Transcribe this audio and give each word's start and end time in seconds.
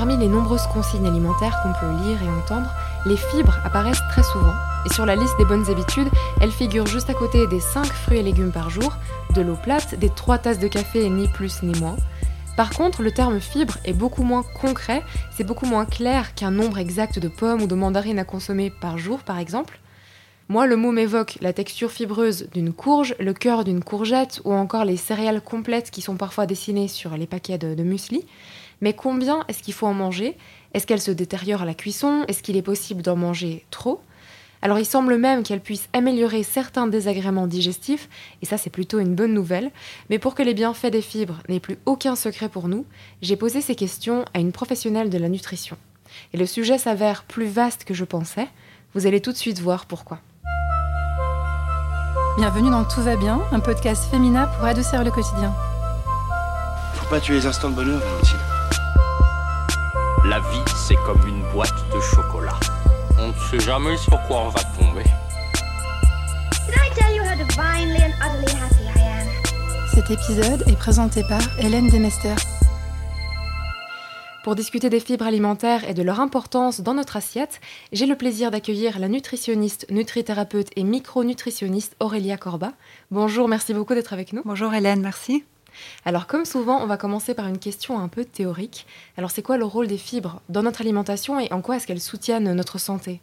Parmi 0.00 0.16
les 0.16 0.28
nombreuses 0.28 0.66
consignes 0.72 1.06
alimentaires 1.06 1.60
qu'on 1.62 1.74
peut 1.74 2.02
lire 2.02 2.22
et 2.22 2.28
entendre, 2.30 2.70
les 3.04 3.18
fibres 3.18 3.58
apparaissent 3.66 4.00
très 4.08 4.22
souvent. 4.22 4.54
Et 4.86 4.94
sur 4.94 5.04
la 5.04 5.14
liste 5.14 5.36
des 5.36 5.44
bonnes 5.44 5.70
habitudes, 5.70 6.08
elles 6.40 6.50
figurent 6.50 6.86
juste 6.86 7.10
à 7.10 7.12
côté 7.12 7.46
des 7.46 7.60
5 7.60 7.84
fruits 7.84 8.16
et 8.16 8.22
légumes 8.22 8.50
par 8.50 8.70
jour, 8.70 8.96
de 9.34 9.42
l'eau 9.42 9.58
plate, 9.62 9.96
des 9.96 10.08
3 10.08 10.38
tasses 10.38 10.58
de 10.58 10.68
café 10.68 11.06
ni 11.10 11.28
plus 11.28 11.62
ni 11.62 11.78
moins. 11.78 11.98
Par 12.56 12.70
contre, 12.70 13.02
le 13.02 13.10
terme 13.10 13.40
fibre 13.40 13.76
est 13.84 13.92
beaucoup 13.92 14.22
moins 14.22 14.42
concret, 14.42 15.02
c'est 15.36 15.44
beaucoup 15.44 15.66
moins 15.66 15.84
clair 15.84 16.34
qu'un 16.34 16.50
nombre 16.50 16.78
exact 16.78 17.18
de 17.18 17.28
pommes 17.28 17.60
ou 17.60 17.66
de 17.66 17.74
mandarines 17.74 18.18
à 18.18 18.24
consommer 18.24 18.70
par 18.70 18.96
jour 18.96 19.18
par 19.18 19.38
exemple. 19.38 19.80
Moi, 20.48 20.66
le 20.66 20.76
mot 20.76 20.92
m'évoque 20.92 21.36
la 21.42 21.52
texture 21.52 21.90
fibreuse 21.90 22.48
d'une 22.54 22.72
courge, 22.72 23.14
le 23.20 23.34
cœur 23.34 23.64
d'une 23.64 23.84
courgette 23.84 24.40
ou 24.46 24.54
encore 24.54 24.86
les 24.86 24.96
céréales 24.96 25.42
complètes 25.42 25.90
qui 25.90 26.00
sont 26.00 26.16
parfois 26.16 26.46
dessinées 26.46 26.88
sur 26.88 27.18
les 27.18 27.26
paquets 27.26 27.58
de, 27.58 27.74
de 27.74 27.82
muesli. 27.82 28.24
Mais 28.80 28.94
combien 28.94 29.44
est-ce 29.48 29.62
qu'il 29.62 29.74
faut 29.74 29.86
en 29.86 29.94
manger? 29.94 30.36
Est-ce 30.72 30.86
qu'elles 30.86 31.00
se 31.00 31.10
détériorent 31.10 31.62
à 31.62 31.66
la 31.66 31.74
cuisson? 31.74 32.24
Est-ce 32.28 32.42
qu'il 32.42 32.56
est 32.56 32.62
possible 32.62 33.02
d'en 33.02 33.16
manger 33.16 33.66
trop? 33.70 34.00
Alors 34.62 34.78
il 34.78 34.84
semble 34.84 35.16
même 35.16 35.42
qu'elles 35.42 35.60
puissent 35.60 35.88
améliorer 35.92 36.42
certains 36.42 36.86
désagréments 36.86 37.46
digestifs, 37.46 38.08
et 38.42 38.46
ça 38.46 38.58
c'est 38.58 38.68
plutôt 38.68 38.98
une 38.98 39.14
bonne 39.14 39.32
nouvelle, 39.32 39.70
mais 40.10 40.18
pour 40.18 40.34
que 40.34 40.42
les 40.42 40.52
bienfaits 40.52 40.90
des 40.90 41.00
fibres 41.00 41.38
n'aient 41.48 41.60
plus 41.60 41.78
aucun 41.86 42.14
secret 42.14 42.50
pour 42.50 42.68
nous, 42.68 42.84
j'ai 43.22 43.36
posé 43.36 43.62
ces 43.62 43.74
questions 43.74 44.24
à 44.34 44.38
une 44.38 44.52
professionnelle 44.52 45.08
de 45.08 45.16
la 45.16 45.30
nutrition. 45.30 45.78
Et 46.34 46.36
le 46.36 46.44
sujet 46.44 46.76
s'avère 46.76 47.24
plus 47.24 47.46
vaste 47.46 47.84
que 47.84 47.94
je 47.94 48.04
pensais, 48.04 48.48
vous 48.94 49.06
allez 49.06 49.22
tout 49.22 49.32
de 49.32 49.36
suite 49.38 49.60
voir 49.60 49.86
pourquoi. 49.86 50.18
Bienvenue 52.36 52.70
dans 52.70 52.84
Tout 52.84 53.00
va 53.00 53.16
bien, 53.16 53.40
un 53.52 53.60
podcast 53.60 54.10
féminin 54.10 54.46
pour 54.46 54.66
adoucir 54.66 55.02
le 55.02 55.10
quotidien. 55.10 55.54
Faut 56.94 57.08
pas 57.08 57.20
tuer 57.20 57.36
les 57.36 57.46
instants 57.46 57.70
de 57.70 57.76
bonheur, 57.76 57.98
Valentine. 57.98 58.49
La 60.24 60.38
vie, 60.38 60.62
c'est 60.76 60.96
comme 61.06 61.26
une 61.26 61.42
boîte 61.52 61.74
de 61.94 62.00
chocolat. 62.00 62.58
On 63.18 63.28
ne 63.28 63.32
sait 63.50 63.58
jamais 63.58 63.96
sur 63.96 64.20
quoi 64.26 64.42
on 64.42 64.48
va 64.50 64.60
tomber. 64.78 65.02
Did 66.66 66.74
I 66.76 66.94
tell 66.94 67.16
you 67.16 67.22
how 67.22 67.36
divinely 67.36 68.02
and 68.02 68.12
utterly 68.20 68.54
happy 68.54 68.84
I 68.84 69.02
am? 69.02 69.28
Cet 69.94 70.10
épisode 70.10 70.68
est 70.68 70.76
présenté 70.76 71.22
par 71.24 71.40
Hélène 71.58 71.88
Demester. 71.88 72.34
Pour 74.44 74.54
discuter 74.54 74.90
des 74.90 75.00
fibres 75.00 75.26
alimentaires 75.26 75.88
et 75.88 75.94
de 75.94 76.02
leur 76.02 76.20
importance 76.20 76.82
dans 76.82 76.94
notre 76.94 77.16
assiette, 77.16 77.60
j'ai 77.92 78.06
le 78.06 78.16
plaisir 78.16 78.50
d'accueillir 78.50 78.98
la 78.98 79.08
nutritionniste, 79.08 79.86
nutrithérapeute 79.90 80.68
et 80.76 80.84
micronutritionniste 80.84 81.96
Aurélia 81.98 82.36
Corba. 82.36 82.72
Bonjour, 83.10 83.48
merci 83.48 83.72
beaucoup 83.72 83.94
d'être 83.94 84.12
avec 84.12 84.32
nous. 84.34 84.42
Bonjour 84.44 84.72
Hélène, 84.74 85.00
merci. 85.00 85.44
Alors 86.04 86.26
comme 86.26 86.44
souvent, 86.44 86.82
on 86.82 86.86
va 86.86 86.96
commencer 86.96 87.34
par 87.34 87.46
une 87.46 87.58
question 87.58 87.98
un 87.98 88.08
peu 88.08 88.24
théorique. 88.24 88.86
Alors 89.16 89.30
c'est 89.30 89.42
quoi 89.42 89.56
le 89.56 89.64
rôle 89.64 89.86
des 89.86 89.98
fibres 89.98 90.40
dans 90.48 90.62
notre 90.62 90.80
alimentation 90.80 91.40
et 91.40 91.52
en 91.52 91.62
quoi 91.62 91.76
est-ce 91.76 91.86
qu'elles 91.86 92.00
soutiennent 92.00 92.52
notre 92.52 92.78
santé? 92.78 93.20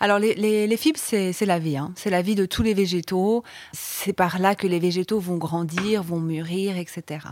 Alors 0.00 0.18
les, 0.18 0.76
fibres, 0.76 0.98
c'est 1.02 1.32
c'est 1.32 1.46
la 1.46 1.58
vie. 1.58 1.76
hein. 1.76 1.92
C'est 1.96 2.10
la 2.10 2.22
vie 2.22 2.34
de 2.34 2.46
tous 2.46 2.62
les 2.62 2.74
végétaux. 2.74 3.42
C'est 3.72 4.12
par 4.12 4.38
là 4.38 4.54
que 4.54 4.66
les 4.66 4.78
végétaux 4.78 5.18
vont 5.20 5.36
grandir, 5.36 6.02
vont 6.02 6.20
mûrir, 6.20 6.78
etc. 6.78 7.26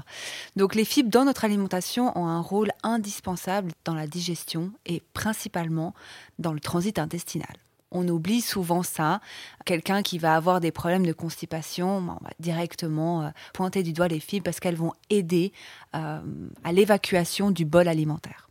Donc 0.57 0.75
les 0.75 0.85
fibres 0.85 1.11
dans 1.11 1.25
notre 1.25 1.45
alimentation 1.45 2.17
ont 2.19 2.27
un 2.27 2.41
rôle 2.41 2.73
indispensable 2.83 3.73
dans 3.85 3.95
la 3.95 4.07
digestion 4.07 4.73
et 4.85 5.03
principalement 5.15 5.95
dans 6.39 6.53
le 6.53 6.61
transit 6.61 6.99
intestinal. 6.99 7.57
On 7.93 8.07
oublie 8.09 8.41
souvent 8.41 8.83
ça. 8.83 9.21
Quelqu'un 9.65 10.03
qui 10.03 10.19
va 10.19 10.35
avoir 10.35 10.61
des 10.61 10.73
problèmes 10.73 11.07
de 11.07 11.13
constipation, 11.13 12.01
ben, 12.03 12.19
on 12.21 12.25
va 12.25 12.31
directement 12.41 13.23
euh, 13.23 13.29
pointer 13.55 13.83
du 13.83 13.93
doigt 13.93 14.09
les 14.09 14.21
fibres 14.21 14.45
parce 14.45 14.61
qu'elles 14.61 14.77
vont 14.77 14.93
aider 15.09 15.53
euh, 15.95 16.19
à 16.65 16.73
l'évacuation 16.73 17.51
du 17.51 17.65
bol 17.65 17.89
alimentaire. 17.89 18.49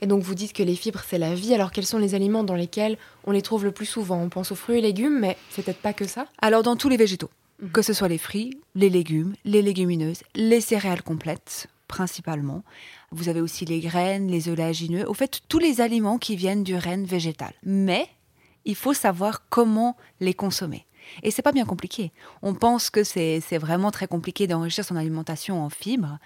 Et 0.00 0.06
donc 0.06 0.22
vous 0.22 0.34
dites 0.34 0.52
que 0.52 0.62
les 0.62 0.76
fibres 0.76 1.02
c'est 1.08 1.18
la 1.18 1.34
vie, 1.34 1.54
alors 1.54 1.70
quels 1.72 1.86
sont 1.86 1.98
les 1.98 2.14
aliments 2.14 2.44
dans 2.44 2.54
lesquels 2.54 2.98
on 3.24 3.30
les 3.30 3.40
trouve 3.40 3.64
le 3.64 3.72
plus 3.72 3.86
souvent? 3.86 4.20
On 4.20 4.28
pense 4.28 4.52
aux 4.52 4.54
fruits 4.54 4.78
et 4.78 4.82
légumes, 4.82 5.18
mais 5.18 5.38
c'est 5.48 5.64
peut-être 5.64 5.80
pas 5.80 5.94
que 5.94 6.06
ça? 6.06 6.26
Alors 6.42 6.62
dans 6.62 6.76
tous 6.76 6.90
les 6.90 6.98
végétaux, 6.98 7.30
que 7.72 7.80
ce 7.80 7.94
soit 7.94 8.08
les 8.08 8.18
fruits, 8.18 8.58
les 8.74 8.90
légumes, 8.90 9.34
les 9.46 9.62
légumineuses, 9.62 10.22
les 10.34 10.60
céréales 10.60 11.02
complètes 11.02 11.68
principalement. 11.88 12.64
Vous 13.12 13.28
avez 13.28 13.40
aussi 13.40 13.64
les 13.64 13.80
graines, 13.80 14.28
les 14.28 14.48
oléagineux, 14.48 15.08
au 15.08 15.14
fait 15.14 15.40
tous 15.48 15.58
les 15.58 15.80
aliments 15.80 16.18
qui 16.18 16.34
viennent 16.34 16.64
du 16.64 16.74
règne 16.74 17.04
végétal. 17.04 17.52
Mais 17.62 18.08
il 18.64 18.76
faut 18.76 18.94
savoir 18.94 19.48
comment 19.48 19.96
les 20.20 20.34
consommer. 20.34 20.86
Et 21.22 21.30
c'est 21.30 21.42
pas 21.42 21.52
bien 21.52 21.66
compliqué. 21.66 22.12
On 22.42 22.54
pense 22.54 22.90
que 22.90 23.04
c'est 23.04 23.40
c'est 23.40 23.58
vraiment 23.58 23.90
très 23.90 24.06
compliqué 24.06 24.46
d'enrichir 24.46 24.84
son 24.84 24.96
alimentation 24.96 25.62
en 25.62 25.70
fibres. 25.70 26.18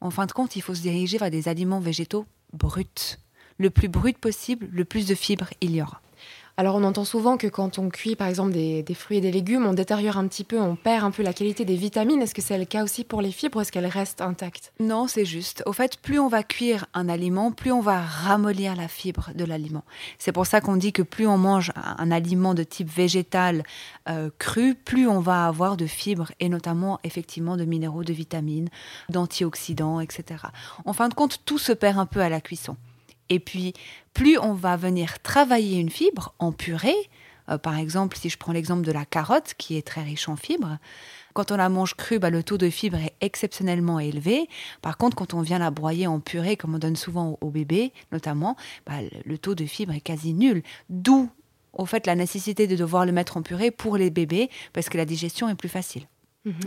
En 0.00 0.10
fin 0.10 0.26
de 0.26 0.32
compte, 0.32 0.56
il 0.56 0.62
faut 0.62 0.74
se 0.74 0.82
diriger 0.82 1.18
vers 1.18 1.30
des 1.30 1.48
aliments 1.48 1.80
végétaux 1.80 2.26
bruts. 2.52 3.18
Le 3.58 3.70
plus 3.70 3.88
brut 3.88 4.18
possible, 4.18 4.68
le 4.72 4.84
plus 4.84 5.06
de 5.06 5.14
fibres 5.14 5.50
il 5.60 5.74
y 5.76 5.82
aura. 5.82 6.00
Alors 6.56 6.76
on 6.76 6.84
entend 6.84 7.04
souvent 7.04 7.36
que 7.36 7.48
quand 7.48 7.78
on 7.78 7.88
cuit 7.88 8.14
par 8.14 8.28
exemple 8.28 8.52
des, 8.52 8.84
fruits 8.94 9.16
et 9.16 9.20
des 9.20 9.32
légumes, 9.32 9.66
on 9.66 9.72
détériore 9.72 10.18
un 10.18 10.28
petit 10.28 10.44
peu, 10.44 10.60
on 10.60 10.76
perd 10.76 11.04
un 11.04 11.10
peu 11.10 11.24
la 11.24 11.32
qualité 11.32 11.64
des 11.64 11.74
vitamines. 11.74 12.22
Est-ce 12.22 12.34
que 12.34 12.42
c'est 12.42 12.58
le 12.58 12.64
cas 12.64 12.84
aussi 12.84 13.02
pour 13.02 13.22
les 13.22 13.32
fibres 13.32 13.60
est-ce 13.60 13.72
qu'elles 13.72 13.86
restent 13.86 14.20
intactes? 14.20 14.72
Non, 14.78 15.08
c'est 15.08 15.24
juste. 15.24 15.64
Au 15.66 15.72
fait, 15.72 15.96
plus 15.96 16.20
on 16.20 16.28
va 16.28 16.44
cuire 16.44 16.86
un 16.94 17.08
aliment, 17.08 17.50
plus 17.50 17.72
on 17.72 17.80
va 17.80 18.00
ramollir 18.00 18.76
la 18.76 18.86
fibre 18.86 19.30
de 19.34 19.44
l'aliment. 19.44 19.84
C'est 20.18 20.30
pour 20.30 20.46
ça 20.46 20.60
qu'on 20.60 20.76
dit 20.76 20.92
que 20.92 21.02
plus 21.02 21.26
on 21.26 21.38
mange 21.38 21.72
un 21.98 22.04
un 22.04 22.10
aliment 22.10 22.54
de 22.54 22.62
type 22.62 22.90
végétal 22.90 23.62
euh, 24.08 24.30
cru, 24.38 24.74
plus 24.74 25.08
on 25.08 25.20
va 25.20 25.46
avoir 25.46 25.76
de 25.76 25.86
fibres 25.86 26.32
et 26.38 26.50
notamment 26.50 27.00
effectivement 27.02 27.56
de 27.56 27.64
minéraux, 27.64 28.04
de 28.04 28.12
vitamines, 28.12 28.68
d'antioxydants, 29.08 30.00
etc. 30.00 30.44
En 30.84 30.92
fin 30.92 31.08
de 31.08 31.14
compte, 31.14 31.40
tout 31.46 31.58
se 31.58 31.72
perd 31.72 31.98
un 31.98 32.06
peu 32.06 32.20
à 32.20 32.28
la 32.28 32.40
cuisson. 32.40 32.76
Et 33.30 33.40
puis, 33.40 33.72
plus 34.12 34.38
on 34.38 34.52
va 34.54 34.76
venir 34.76 35.20
travailler 35.22 35.78
une 35.80 35.90
fibre 35.90 36.34
en 36.38 36.52
purée, 36.52 36.94
euh, 37.50 37.58
par 37.58 37.76
exemple, 37.78 38.16
si 38.16 38.30
je 38.30 38.38
prends 38.38 38.52
l'exemple 38.52 38.82
de 38.86 38.92
la 38.92 39.04
carotte, 39.04 39.54
qui 39.58 39.76
est 39.76 39.86
très 39.86 40.02
riche 40.02 40.28
en 40.28 40.36
fibres, 40.36 40.78
quand 41.34 41.50
on 41.50 41.56
la 41.56 41.68
mange 41.68 41.94
crue, 41.94 42.18
bah, 42.18 42.30
le 42.30 42.42
taux 42.42 42.58
de 42.58 42.70
fibres 42.70 42.98
est 42.98 43.14
exceptionnellement 43.20 43.98
élevé. 43.98 44.48
Par 44.82 44.96
contre, 44.96 45.16
quand 45.16 45.34
on 45.34 45.40
vient 45.42 45.58
la 45.58 45.70
broyer 45.70 46.06
en 46.06 46.20
purée, 46.20 46.56
comme 46.56 46.74
on 46.74 46.78
donne 46.78 46.96
souvent 46.96 47.38
aux, 47.40 47.50
bébés, 47.50 47.92
notamment, 48.12 48.56
bah, 48.86 48.94
le- 49.24 49.38
taux 49.38 49.54
de 49.54 49.66
fibres 49.66 49.92
est 49.94 50.00
quasi 50.00 50.32
nul. 50.32 50.62
D'où, 50.88 51.28
au 51.72 51.86
fait, 51.86 52.06
la 52.06 52.14
nécessité 52.14 52.66
de 52.68 52.76
devoir 52.76 53.04
le 53.04 53.12
mettre 53.12 53.36
en 53.36 53.42
purée 53.42 53.72
pour 53.72 53.96
les 53.96 54.10
bébés, 54.10 54.48
parce 54.72 54.88
que 54.88 54.96
la 54.96 55.04
digestion 55.04 55.48
est 55.48 55.54
plus 55.56 55.68
facile. 55.68 56.06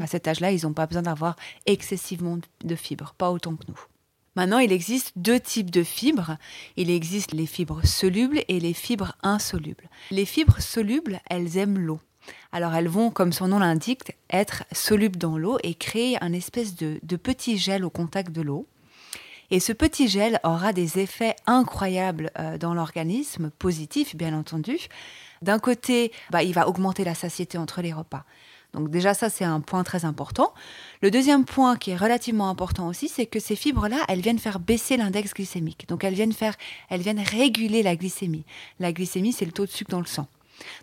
À 0.01 0.07
cet 0.07 0.28
âge-là, 0.28 0.51
ils 0.51 0.63
n'ont 0.66 0.73
pas 0.73 0.85
besoin 0.88 1.03
d'avoir 1.03 1.35
excessivement 1.66 2.40
de 2.63 2.75
fibres, 2.75 3.13
pas 3.17 3.31
autant 3.31 3.56
que 3.56 3.63
nous. 3.67 3.79
Maintenant, 4.38 4.59
il 4.59 4.72
existe 4.72 5.14
deux 5.16 5.40
types 5.40 5.72
de 5.72 5.81
fibres. 5.81 6.38
Il 6.75 6.92
existe 6.92 7.34
les 7.34 7.48
fibres 7.48 7.84
solubles 7.84 8.44
et 8.48 8.59
les 8.59 8.75
fibres 8.75 9.16
insolubles. 9.24 9.90
Les 10.12 10.25
fibres 10.25 10.62
solubles, 10.62 11.20
elles 11.28 11.58
aiment 11.58 11.80
l'eau. 11.80 12.00
Alors 12.52 12.76
elles 12.76 12.88
vont, 12.88 13.09
comme 13.09 13.34
son 13.34 13.47
nom 13.47 13.58
l'indique, 13.58 14.16
être 14.30 14.64
solubles 14.72 15.18
dans 15.18 15.40
l'eau 15.40 15.58
et 15.64 15.74
créer 15.74 16.24
un 16.24 16.34
espèce 16.34 16.76
de, 16.76 17.00
petit 17.16 17.58
gel 17.58 17.84
au 17.84 17.90
contact 17.90 18.31
de 18.31 18.44
l'eau. 18.44 18.68
Et 19.50 19.59
ce 19.59 19.74
petit 19.74 20.08
gel 20.08 20.40
aura 20.44 20.72
des 20.72 21.00
effets 21.00 21.36
incroyables 21.47 22.30
euh, 22.38 22.59
dans 22.59 22.76
l'organisme, 22.76 23.50
positifs 23.58 24.16
bien 24.16 24.38
entendu. 24.38 24.78
D'un 25.42 25.58
côté, 25.58 26.12
bah, 26.30 26.44
il 26.44 26.53
va 26.53 26.68
augmenter 26.68 27.03
la 27.03 27.16
satiété 27.16 27.58
entre 27.58 27.81
les 27.81 27.94
repas. 27.94 28.24
Donc 28.73 28.89
déjà 28.89 29.13
ça 29.13 29.29
c'est 29.29 29.45
un 29.45 29.59
point 29.61 29.83
très 29.83 30.05
important. 30.05 30.53
Le 31.01 31.11
deuxième 31.11 31.45
point 31.45 31.75
qui 31.78 31.91
est 31.91 31.95
relativement 31.95 32.50
important 32.50 32.88
aussi, 32.88 33.07
c'est 33.07 33.25
que 33.25 33.39
ces 33.39 33.55
fibres-là, 33.55 33.97
elles 34.07 34.22
viennent 34.22 34.39
faire 34.39 34.59
baisser 34.59 34.97
l'index 34.97 35.33
glycémique. 35.33 35.88
Donc 35.88 36.03
elles 36.03 36.13
viennent 36.13 36.33
faire, 36.33 36.55
elles 36.89 37.01
viennent 37.01 37.19
réguler 37.19 37.83
la 37.83 37.95
glycémie. 37.95 38.45
La 38.79 38.91
glycémie, 38.91 39.33
c'est 39.33 39.45
le 39.45 39.51
taux 39.51 39.66
de 39.66 39.72
sucre 39.72 39.91
dans 39.91 40.00
le 40.00 40.05
sang. 40.05 40.28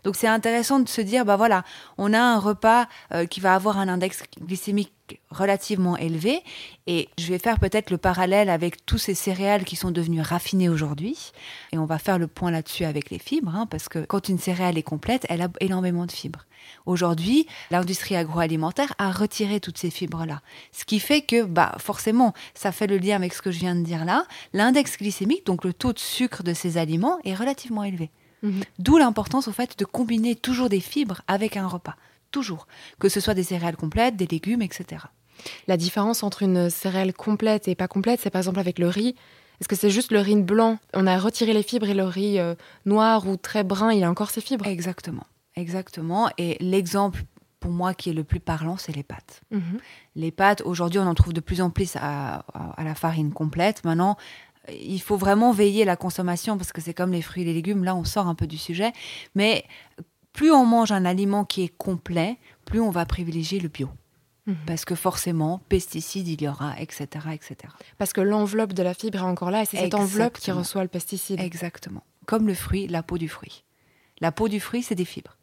Donc 0.04 0.16
c'est 0.16 0.28
intéressant 0.28 0.80
de 0.80 0.88
se 0.88 1.00
dire, 1.00 1.24
bah 1.24 1.36
voilà, 1.36 1.64
on 1.98 2.12
a 2.12 2.20
un 2.20 2.38
repas 2.38 2.86
euh, 3.12 3.26
qui 3.26 3.40
va 3.40 3.54
avoir 3.54 3.78
un 3.78 3.88
index 3.88 4.22
glycémique 4.40 4.92
relativement 5.30 5.96
élevé, 5.98 6.42
et 6.86 7.08
je 7.18 7.26
vais 7.26 7.38
faire 7.38 7.58
peut-être 7.58 7.90
le 7.90 7.98
parallèle 7.98 8.48
avec 8.48 8.86
tous 8.86 8.96
ces 8.98 9.14
céréales 9.14 9.64
qui 9.64 9.76
sont 9.76 9.90
devenues 9.90 10.22
raffinées 10.22 10.70
aujourd'hui, 10.70 11.32
et 11.72 11.78
on 11.78 11.84
va 11.84 11.98
faire 11.98 12.18
le 12.18 12.26
point 12.26 12.50
là-dessus 12.50 12.84
avec 12.84 13.10
les 13.10 13.18
fibres, 13.18 13.54
hein, 13.54 13.66
parce 13.66 13.88
que 13.88 13.98
quand 13.98 14.28
une 14.28 14.38
céréale 14.38 14.78
est 14.78 14.82
complète, 14.82 15.26
elle 15.28 15.42
a 15.42 15.48
énormément 15.60 16.06
de 16.06 16.12
fibres. 16.12 16.46
Aujourd'hui, 16.86 17.46
l'industrie 17.70 18.16
agroalimentaire 18.16 18.94
a 18.98 19.10
retiré 19.10 19.60
toutes 19.60 19.76
ces 19.76 19.90
fibres-là, 19.90 20.40
ce 20.72 20.86
qui 20.86 21.00
fait 21.00 21.20
que, 21.20 21.42
bah 21.44 21.74
forcément, 21.78 22.32
ça 22.54 22.72
fait 22.72 22.86
le 22.86 22.96
lien 22.96 23.16
avec 23.16 23.34
ce 23.34 23.42
que 23.42 23.50
je 23.50 23.58
viens 23.58 23.74
de 23.74 23.84
dire 23.84 24.06
là, 24.06 24.24
l'index 24.54 24.96
glycémique, 24.96 25.44
donc 25.44 25.64
le 25.64 25.74
taux 25.74 25.92
de 25.92 25.98
sucre 25.98 26.42
de 26.42 26.54
ces 26.54 26.78
aliments, 26.78 27.18
est 27.24 27.34
relativement 27.34 27.84
élevé. 27.84 28.10
D'où 28.78 28.98
l'importance 28.98 29.48
au 29.48 29.52
fait 29.52 29.78
de 29.78 29.84
combiner 29.84 30.34
toujours 30.36 30.68
des 30.68 30.80
fibres 30.80 31.22
avec 31.28 31.56
un 31.56 31.66
repas. 31.66 31.96
Toujours. 32.30 32.66
Que 32.98 33.08
ce 33.08 33.20
soit 33.20 33.34
des 33.34 33.42
céréales 33.44 33.76
complètes, 33.76 34.16
des 34.16 34.26
légumes, 34.26 34.62
etc. 34.62 35.04
La 35.66 35.76
différence 35.76 36.22
entre 36.22 36.42
une 36.42 36.68
céréale 36.70 37.12
complète 37.12 37.68
et 37.68 37.74
pas 37.74 37.88
complète, 37.88 38.20
c'est 38.22 38.30
par 38.30 38.40
exemple 38.40 38.58
avec 38.60 38.78
le 38.78 38.88
riz. 38.88 39.14
Est-ce 39.60 39.68
que 39.68 39.76
c'est 39.76 39.90
juste 39.90 40.10
le 40.12 40.18
riz 40.20 40.36
blanc? 40.42 40.78
On 40.94 41.06
a 41.06 41.18
retiré 41.18 41.52
les 41.52 41.62
fibres 41.62 41.88
et 41.88 41.94
le 41.94 42.04
riz 42.04 42.38
euh, 42.38 42.54
noir 42.86 43.26
ou 43.28 43.36
très 43.36 43.62
brun, 43.64 43.92
il 43.92 44.02
a 44.04 44.10
encore 44.10 44.30
ses 44.30 44.40
fibres? 44.40 44.66
Exactement. 44.66 45.24
Exactement. 45.56 46.28
Et 46.38 46.56
l'exemple 46.60 47.22
pour 47.60 47.70
moi 47.70 47.94
qui 47.94 48.10
est 48.10 48.12
le 48.12 48.24
plus 48.24 48.40
parlant, 48.40 48.76
c'est 48.76 48.94
les 48.94 49.02
pâtes. 49.04 49.40
Mhm. 49.50 49.78
Les 50.16 50.30
pâtes, 50.32 50.60
aujourd'hui, 50.66 50.98
on 50.98 51.06
en 51.06 51.14
trouve 51.14 51.32
de 51.32 51.40
plus 51.40 51.60
en 51.62 51.70
plus 51.70 51.96
à, 51.96 52.44
à- 52.52 52.74
à 52.76 52.84
la 52.84 52.94
farine 52.94 53.32
complète. 53.32 53.84
Maintenant, 53.84 54.16
il 54.68 55.00
faut 55.00 55.16
vraiment 55.16 55.52
veiller 55.52 55.82
à 55.82 55.86
la 55.86 55.96
consommation 55.96 56.56
parce 56.56 56.72
que 56.72 56.80
c'est 56.80 56.94
comme 56.94 57.12
les 57.12 57.22
fruits 57.22 57.42
et 57.42 57.46
les 57.46 57.54
légumes. 57.54 57.84
Là, 57.84 57.94
on 57.94 58.04
sort 58.04 58.26
un 58.26 58.34
peu 58.34 58.46
du 58.46 58.58
sujet. 58.58 58.92
Mais 59.34 59.64
plus 60.32 60.50
on 60.50 60.64
mange 60.64 60.92
un 60.92 61.04
aliment 61.04 61.44
qui 61.44 61.62
est 61.62 61.76
complet, 61.76 62.38
plus 62.64 62.80
on 62.80 62.90
va 62.90 63.06
privilégier 63.06 63.60
le 63.60 63.68
bio. 63.68 63.88
Mhm. 64.46 64.56
Parce 64.66 64.84
que 64.84 64.94
forcément, 64.94 65.60
pesticides, 65.68 66.28
il 66.28 66.42
y 66.42 66.48
aura, 66.48 66.78
etc. 66.78 67.06
etc. 67.32 67.56
Parce 67.96 68.12
que 68.12 68.20
l'enveloppe 68.20 68.74
de 68.74 68.82
la 68.82 68.92
fibre 68.92 69.18
est 69.18 69.22
encore 69.22 69.50
là 69.50 69.62
et 69.62 69.64
c'est 69.64 69.78
cette 69.78 69.94
enveloppe 69.94 70.38
qui 70.38 70.50
reçoit 70.50 70.82
le 70.82 70.88
pesticide. 70.88 71.40
Exactement. 71.40 72.02
Comme 72.26 72.46
le 72.46 72.54
fruit, 72.54 72.86
la 72.86 73.02
peau 73.02 73.16
du 73.16 73.28
fruit. 73.28 73.64
La 74.20 74.32
peau 74.32 74.48
du 74.48 74.60
fruit, 74.60 74.82
c'est 74.82 74.94
des 74.94 75.04
fibres. 75.04 75.36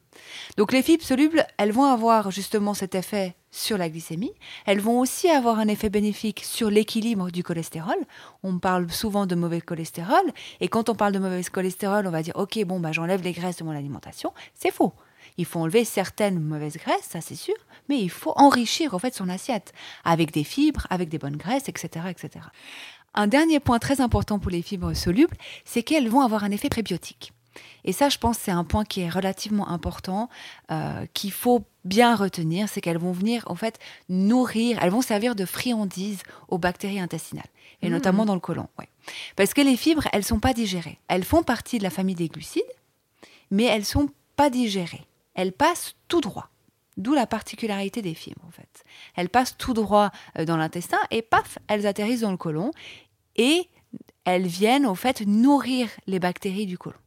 Donc 0.58 0.72
les 0.72 0.84
fibres 0.84 1.04
solubles, 1.04 1.46
elles 1.58 1.72
vont 1.72 1.86
avoir 1.86 2.32
justement 2.32 2.74
cet 2.74 2.96
effet 2.96 3.36
sur 3.52 3.78
la 3.78 3.90
glycémie. 3.90 4.34
Elles 4.66 4.80
vont 4.80 5.00
aussi 5.00 5.30
avoir 5.30 5.60
un 5.60 5.68
effet 5.68 5.90
bénéfique 5.90 6.42
sur 6.44 6.70
l'équilibre 6.70 7.30
du 7.30 7.44
cholestérol. 7.44 7.98
On 8.44 8.58
parle 8.60 8.90
souvent 8.90 9.26
de 9.26 9.36
mauvais 9.36 9.62
cholestérol. 9.62 10.24
Et 10.62 10.70
quand 10.70 10.90
on 10.90 10.96
parle 10.96 11.14
de 11.14 11.20
mauvais 11.20 11.44
cholestérol, 11.44 12.08
on 12.08 12.12
va 12.12 12.24
dire, 12.24 12.36
OK, 12.36 12.58
bon, 12.66 12.80
bah, 12.80 12.92
j'enlève 12.92 13.22
les 13.22 13.34
graisses 13.34 13.58
de 13.58 13.64
mon 13.64 13.72
alimentation. 13.72 14.34
C'est 14.56 14.72
faux. 14.72 14.94
Il 15.38 15.46
faut 15.46 15.60
enlever 15.60 15.86
certaines 15.86 16.40
mauvaises 16.40 16.78
graisses, 16.78 17.08
ça 17.10 17.22
c'est 17.22 17.36
sûr, 17.36 17.56
mais 17.88 18.00
il 18.00 18.10
faut 18.10 18.34
enrichir 18.36 18.94
en 18.94 19.00
fait 19.00 19.14
son 19.14 19.30
assiette 19.30 19.72
avec 20.04 20.32
des 20.32 20.44
fibres, 20.44 20.88
avec 20.90 21.10
des 21.10 21.18
bonnes 21.18 21.38
graisses, 21.38 21.70
etc., 21.70 22.06
etc. 22.10 22.46
Un 23.14 23.28
dernier 23.28 23.60
point 23.60 23.80
très 23.80 24.02
important 24.02 24.40
pour 24.40 24.52
les 24.52 24.62
fibres 24.62 24.94
solubles, 24.94 25.36
c'est 25.66 25.84
qu'elles 25.84 26.10
vont 26.10 26.22
avoir 26.22 26.44
un 26.44 26.52
effet 26.52 26.70
prébiotique. 26.70 27.34
Et 27.84 27.92
ça, 27.92 28.10
je 28.10 28.18
pense, 28.18 28.38
c'est 28.38 28.52
un 28.52 28.64
point 28.64 28.86
qui 28.86 29.02
est 29.02 29.10
relativement 29.10 29.70
important, 29.70 30.30
euh, 30.72 31.06
qu'il 31.14 31.32
faut 31.32 31.64
bien 31.84 32.16
retenir, 32.16 32.70
c'est 32.70 32.82
qu'elles 32.82 32.98
vont 32.98 33.12
venir 33.12 33.44
en 33.48 33.56
fait 33.56 33.80
nourrir, 34.10 34.78
elles 34.82 34.92
vont 34.92 35.02
servir 35.02 35.36
de 35.36 35.46
friandises 35.46 36.22
aux 36.48 36.58
bactéries 36.58 37.00
intestinales, 37.00 37.50
et 37.82 37.90
Mmh. 37.90 37.92
notamment 37.92 38.26
dans 38.26 38.36
le 38.36 38.40
côlon. 38.40 38.68
Ouais. 38.78 38.88
Parce 39.36 39.54
que 39.54 39.62
les 39.62 39.76
fibres, 39.76 40.08
elles 40.14 40.24
sont 40.24 40.40
pas 40.40 40.54
digérées. 40.54 41.00
Elles 41.08 41.24
font 41.24 41.44
partie 41.44 41.80
de 41.80 41.84
la 41.84 41.90
famille 41.90 42.16
des 42.16 42.28
glucides, 42.28 42.64
mais 43.50 43.64
elles 43.64 43.86
sont 43.86 44.10
pas 44.36 44.50
digérées. 44.50 45.06
Elles 45.34 45.54
passent 45.54 45.96
tout 46.08 46.22
droit. 46.22 46.50
D'où 46.98 47.14
la 47.14 47.26
particularité 47.26 48.02
des 48.02 48.14
fibres, 48.14 48.44
en 48.46 48.52
fait. 48.52 48.84
Elles 49.16 49.30
passent 49.30 49.58
tout 49.58 49.74
droit 49.74 50.12
euh, 50.38 50.46
dans 50.46 50.58
l'intestin 50.58 51.00
et 51.10 51.22
paf, 51.22 51.58
elles 51.68 51.88
atterrissent 51.88 52.22
dans 52.22 52.32
le 52.32 52.38
côlon 52.38 52.72
et 53.38 53.70
elles 54.26 54.46
viennent, 54.46 54.86
au 54.86 54.96
fait, 54.96 55.22
nourrir 55.22 55.90
les 56.06 56.20
bactéries 56.20 56.66
du 56.66 56.78
côlon. 56.78 56.98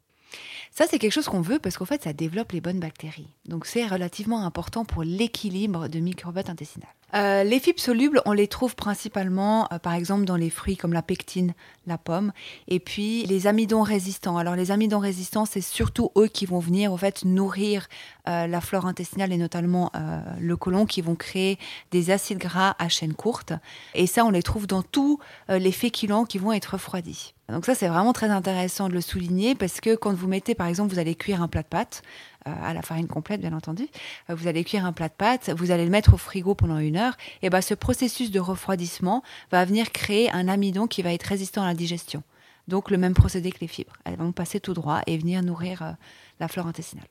Ça, 0.76 0.86
c'est 0.90 0.98
quelque 0.98 1.12
chose 1.12 1.28
qu'on 1.28 1.40
veut 1.40 1.60
parce 1.60 1.78
qu'en 1.78 1.84
fait, 1.84 2.02
ça 2.02 2.12
développe 2.12 2.50
les 2.50 2.60
bonnes 2.60 2.80
bactéries. 2.80 3.28
Donc, 3.46 3.64
c'est 3.64 3.86
relativement 3.86 4.44
important 4.44 4.84
pour 4.84 5.04
l'équilibre 5.04 5.86
de 5.86 6.00
microbiote 6.00 6.50
intestinal. 6.50 6.90
Euh, 7.14 7.44
les 7.44 7.60
fibres 7.60 7.80
solubles, 7.80 8.20
on 8.24 8.32
les 8.32 8.48
trouve 8.48 8.74
principalement, 8.74 9.68
euh, 9.72 9.78
par 9.78 9.94
exemple, 9.94 10.24
dans 10.24 10.36
les 10.36 10.50
fruits 10.50 10.76
comme 10.76 10.92
la 10.92 11.02
pectine, 11.02 11.54
la 11.86 11.98
pomme, 11.98 12.32
et 12.66 12.80
puis 12.80 13.24
les 13.26 13.46
amidons 13.46 13.82
résistants. 13.82 14.36
Alors, 14.36 14.56
les 14.56 14.70
amidons 14.70 14.98
résistants, 14.98 15.44
c'est 15.44 15.60
surtout 15.60 16.10
eux 16.16 16.26
qui 16.26 16.46
vont 16.46 16.58
venir, 16.58 16.92
en 16.92 16.96
fait, 16.96 17.24
nourrir 17.24 17.86
euh, 18.28 18.46
la 18.46 18.60
flore 18.60 18.86
intestinale 18.86 19.32
et 19.32 19.36
notamment 19.36 19.92
le 20.40 20.56
côlon, 20.56 20.86
qui 20.86 21.02
vont 21.02 21.14
créer 21.14 21.58
des 21.90 22.10
acides 22.10 22.38
gras 22.38 22.74
à 22.78 22.88
chaîne 22.88 23.14
courte. 23.14 23.52
Et 23.94 24.06
ça, 24.06 24.24
on 24.24 24.30
les 24.30 24.42
trouve 24.42 24.66
dans 24.66 24.82
tous 24.82 25.18
les 25.48 25.72
féculents 25.72 26.24
qui 26.24 26.38
vont 26.38 26.52
être 26.52 26.72
refroidis. 26.72 27.34
Donc 27.50 27.66
ça, 27.66 27.74
c'est 27.74 27.88
vraiment 27.88 28.14
très 28.14 28.30
intéressant 28.30 28.88
de 28.88 28.94
le 28.94 29.02
souligner 29.02 29.54
parce 29.54 29.80
que 29.80 29.94
quand 29.94 30.14
vous 30.14 30.28
mettez, 30.28 30.54
par 30.54 30.66
exemple, 30.66 30.92
vous 30.92 30.98
allez 30.98 31.14
cuire 31.14 31.42
un 31.42 31.48
plat 31.48 31.62
de 31.62 31.68
pâtes, 31.68 32.02
à 32.44 32.74
la 32.74 32.82
farine 32.82 33.06
complète, 33.06 33.40
bien 33.40 33.52
entendu, 33.52 33.88
euh, 34.30 34.34
vous 34.34 34.46
allez 34.46 34.64
cuire 34.64 34.84
un 34.84 34.92
plat 34.92 35.08
de 35.08 35.14
pâtes, 35.14 35.50
vous 35.56 35.70
allez 35.70 35.84
le 35.84 35.90
mettre 35.90 36.14
au 36.14 36.16
frigo 36.16 36.54
pendant 36.54 36.78
une 36.78 36.96
heure, 36.96 37.16
et 37.42 37.50
ben 37.50 37.60
ce 37.60 37.74
processus 37.74 38.30
de 38.30 38.40
refroidissement 38.40 39.22
va 39.50 39.64
venir 39.64 39.92
créer 39.92 40.30
un 40.30 40.48
amidon 40.48 40.86
qui 40.86 41.02
va 41.02 41.12
être 41.12 41.24
résistant 41.24 41.62
à 41.62 41.66
la 41.66 41.74
digestion. 41.74 42.22
Donc 42.68 42.90
le 42.90 42.96
même 42.96 43.14
procédé 43.14 43.52
que 43.52 43.60
les 43.60 43.68
fibres. 43.68 43.92
Elles 44.04 44.16
vont 44.16 44.32
passer 44.32 44.60
tout 44.60 44.74
droit 44.74 45.02
et 45.06 45.18
venir 45.18 45.42
nourrir 45.42 45.82
euh, 45.82 45.92
la 46.40 46.48
flore 46.48 46.66
intestinale. 46.66 47.06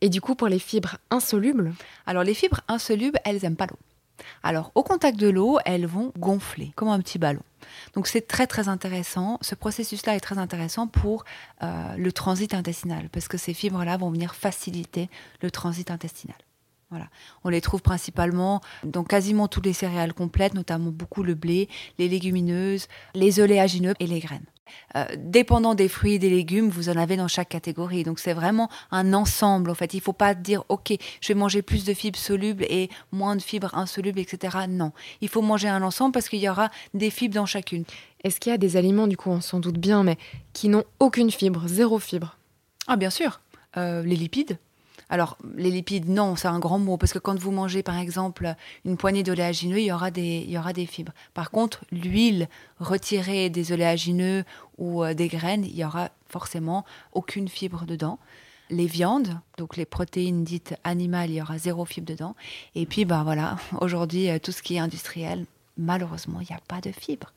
Et 0.00 0.08
du 0.08 0.20
coup, 0.20 0.34
pour 0.34 0.48
les 0.48 0.58
fibres 0.58 0.96
insolubles, 1.10 1.72
Alors 2.06 2.24
les 2.24 2.34
fibres 2.34 2.60
insolubles, 2.68 3.18
elles 3.24 3.40
n'aiment 3.42 3.56
pas 3.56 3.66
l'eau. 3.66 3.78
Alors 4.42 4.72
au 4.74 4.82
contact 4.82 5.18
de 5.18 5.28
l'eau, 5.28 5.58
elles 5.64 5.86
vont 5.86 6.12
gonfler 6.18 6.72
comme 6.76 6.88
un 6.88 7.00
petit 7.00 7.18
ballon. 7.18 7.42
Donc 7.94 8.06
c'est 8.06 8.26
très 8.26 8.46
très 8.46 8.68
intéressant. 8.68 9.38
Ce 9.40 9.54
processus-là 9.54 10.16
est 10.16 10.20
très 10.20 10.38
intéressant 10.38 10.86
pour 10.86 11.24
euh, 11.62 11.96
le 11.96 12.12
transit 12.12 12.54
intestinal 12.54 13.08
parce 13.10 13.28
que 13.28 13.38
ces 13.38 13.54
fibres-là 13.54 13.96
vont 13.96 14.10
venir 14.10 14.34
faciliter 14.34 15.10
le 15.42 15.50
transit 15.50 15.90
intestinal. 15.90 16.36
Voilà. 16.90 17.08
On 17.42 17.48
les 17.48 17.60
trouve 17.60 17.82
principalement 17.82 18.60
dans 18.84 19.02
quasiment 19.02 19.48
toutes 19.48 19.66
les 19.66 19.72
céréales 19.72 20.14
complètes, 20.14 20.54
notamment 20.54 20.90
beaucoup 20.90 21.24
le 21.24 21.34
blé, 21.34 21.68
les 21.98 22.08
légumineuses, 22.08 22.86
les 23.14 23.40
oléagineux 23.40 23.94
et 23.98 24.06
les 24.06 24.20
graines. 24.20 24.46
Euh, 24.96 25.04
dépendant 25.16 25.74
des 25.74 25.88
fruits 25.88 26.14
et 26.14 26.18
des 26.18 26.30
légumes, 26.30 26.68
vous 26.68 26.88
en 26.88 26.96
avez 26.96 27.16
dans 27.16 27.28
chaque 27.28 27.48
catégorie. 27.48 28.02
Donc 28.02 28.18
c'est 28.18 28.32
vraiment 28.32 28.68
un 28.90 29.12
ensemble. 29.14 29.70
En 29.70 29.74
fait, 29.74 29.94
il 29.94 29.98
ne 29.98 30.02
faut 30.02 30.12
pas 30.12 30.34
dire 30.34 30.64
ok, 30.68 30.94
je 31.20 31.28
vais 31.28 31.38
manger 31.38 31.62
plus 31.62 31.84
de 31.84 31.94
fibres 31.94 32.18
solubles 32.18 32.64
et 32.64 32.88
moins 33.12 33.36
de 33.36 33.42
fibres 33.42 33.74
insolubles, 33.74 34.18
etc. 34.20 34.58
Non, 34.68 34.92
il 35.20 35.28
faut 35.28 35.42
manger 35.42 35.68
un 35.68 35.82
ensemble 35.82 36.12
parce 36.12 36.28
qu'il 36.28 36.40
y 36.40 36.48
aura 36.48 36.70
des 36.94 37.10
fibres 37.10 37.34
dans 37.34 37.46
chacune. 37.46 37.84
est-ce 38.24 38.40
qu'il 38.40 38.50
y 38.50 38.54
a 38.54 38.58
des 38.58 38.76
aliments, 38.76 39.06
du 39.06 39.16
coup, 39.16 39.30
on 39.30 39.40
s'en 39.40 39.60
doute 39.60 39.78
bien, 39.78 40.02
mais 40.02 40.16
qui 40.52 40.68
n'ont 40.68 40.84
aucune 40.98 41.30
fibre, 41.30 41.62
zéro 41.66 41.98
fibre? 41.98 42.36
Ah 42.86 42.96
bien 42.96 43.10
sûr, 43.10 43.40
Euh, 43.76 44.02
les 44.02 44.16
lipides. 44.16 44.58
Alors 45.08 45.38
les 45.56 45.70
lipides, 45.70 46.08
non, 46.08 46.34
c'est 46.36 46.48
un 46.48 46.58
grand 46.58 46.78
mot 46.78 46.96
parce 46.96 47.12
que 47.12 47.18
quand 47.18 47.38
vous 47.38 47.52
mangez 47.52 47.82
par 47.82 47.98
exemple 47.98 48.54
une 48.84 48.96
poignée 48.96 49.22
d'oléagineux, 49.22 49.78
il 49.78 49.86
y 49.86 49.92
aura 49.92 50.10
des, 50.10 50.44
il 50.44 50.50
y 50.50 50.58
aura 50.58 50.72
des 50.72 50.86
fibres. 50.86 51.12
Par 51.32 51.50
contre, 51.50 51.84
l'huile 51.92 52.48
retirée 52.80 53.48
des 53.48 53.72
oléagineux 53.72 54.44
ou 54.78 55.04
euh, 55.04 55.14
des 55.14 55.28
graines, 55.28 55.64
il 55.64 55.76
y 55.76 55.84
aura 55.84 56.10
forcément 56.28 56.84
aucune 57.12 57.48
fibre 57.48 57.84
dedans. 57.86 58.18
Les 58.68 58.86
viandes, 58.86 59.38
donc 59.58 59.76
les 59.76 59.84
protéines 59.84 60.42
dites 60.42 60.74
animales, 60.82 61.30
il 61.30 61.36
y 61.36 61.42
aura 61.42 61.56
zéro 61.56 61.84
fibre 61.84 62.06
dedans. 62.06 62.34
Et 62.74 62.84
puis, 62.84 63.04
ben 63.04 63.22
voilà, 63.22 63.58
aujourd'hui, 63.80 64.28
euh, 64.28 64.38
tout 64.40 64.50
ce 64.50 64.62
qui 64.62 64.74
est 64.74 64.80
industriel, 64.80 65.46
malheureusement, 65.76 66.40
il 66.40 66.48
n'y 66.50 66.56
a 66.56 66.60
pas 66.66 66.80
de 66.80 66.90
fibres. 66.90 67.32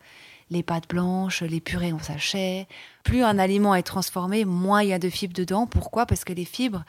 Les 0.50 0.64
pâtes 0.64 0.90
blanches, 0.90 1.44
les 1.44 1.60
purées 1.60 1.94
en 1.94 2.00
sachet. 2.00 2.68
Plus 3.04 3.22
un 3.22 3.38
aliment 3.38 3.76
est 3.76 3.84
transformé, 3.84 4.46
moins 4.46 4.82
il 4.82 4.90
y 4.90 4.94
a 4.94 4.98
de 4.98 5.10
fibres 5.10 5.36
dedans. 5.36 5.68
Pourquoi? 5.68 6.08
Parce 6.08 6.24
que 6.24 6.34
les 6.34 6.46
fibres, 6.46 6.84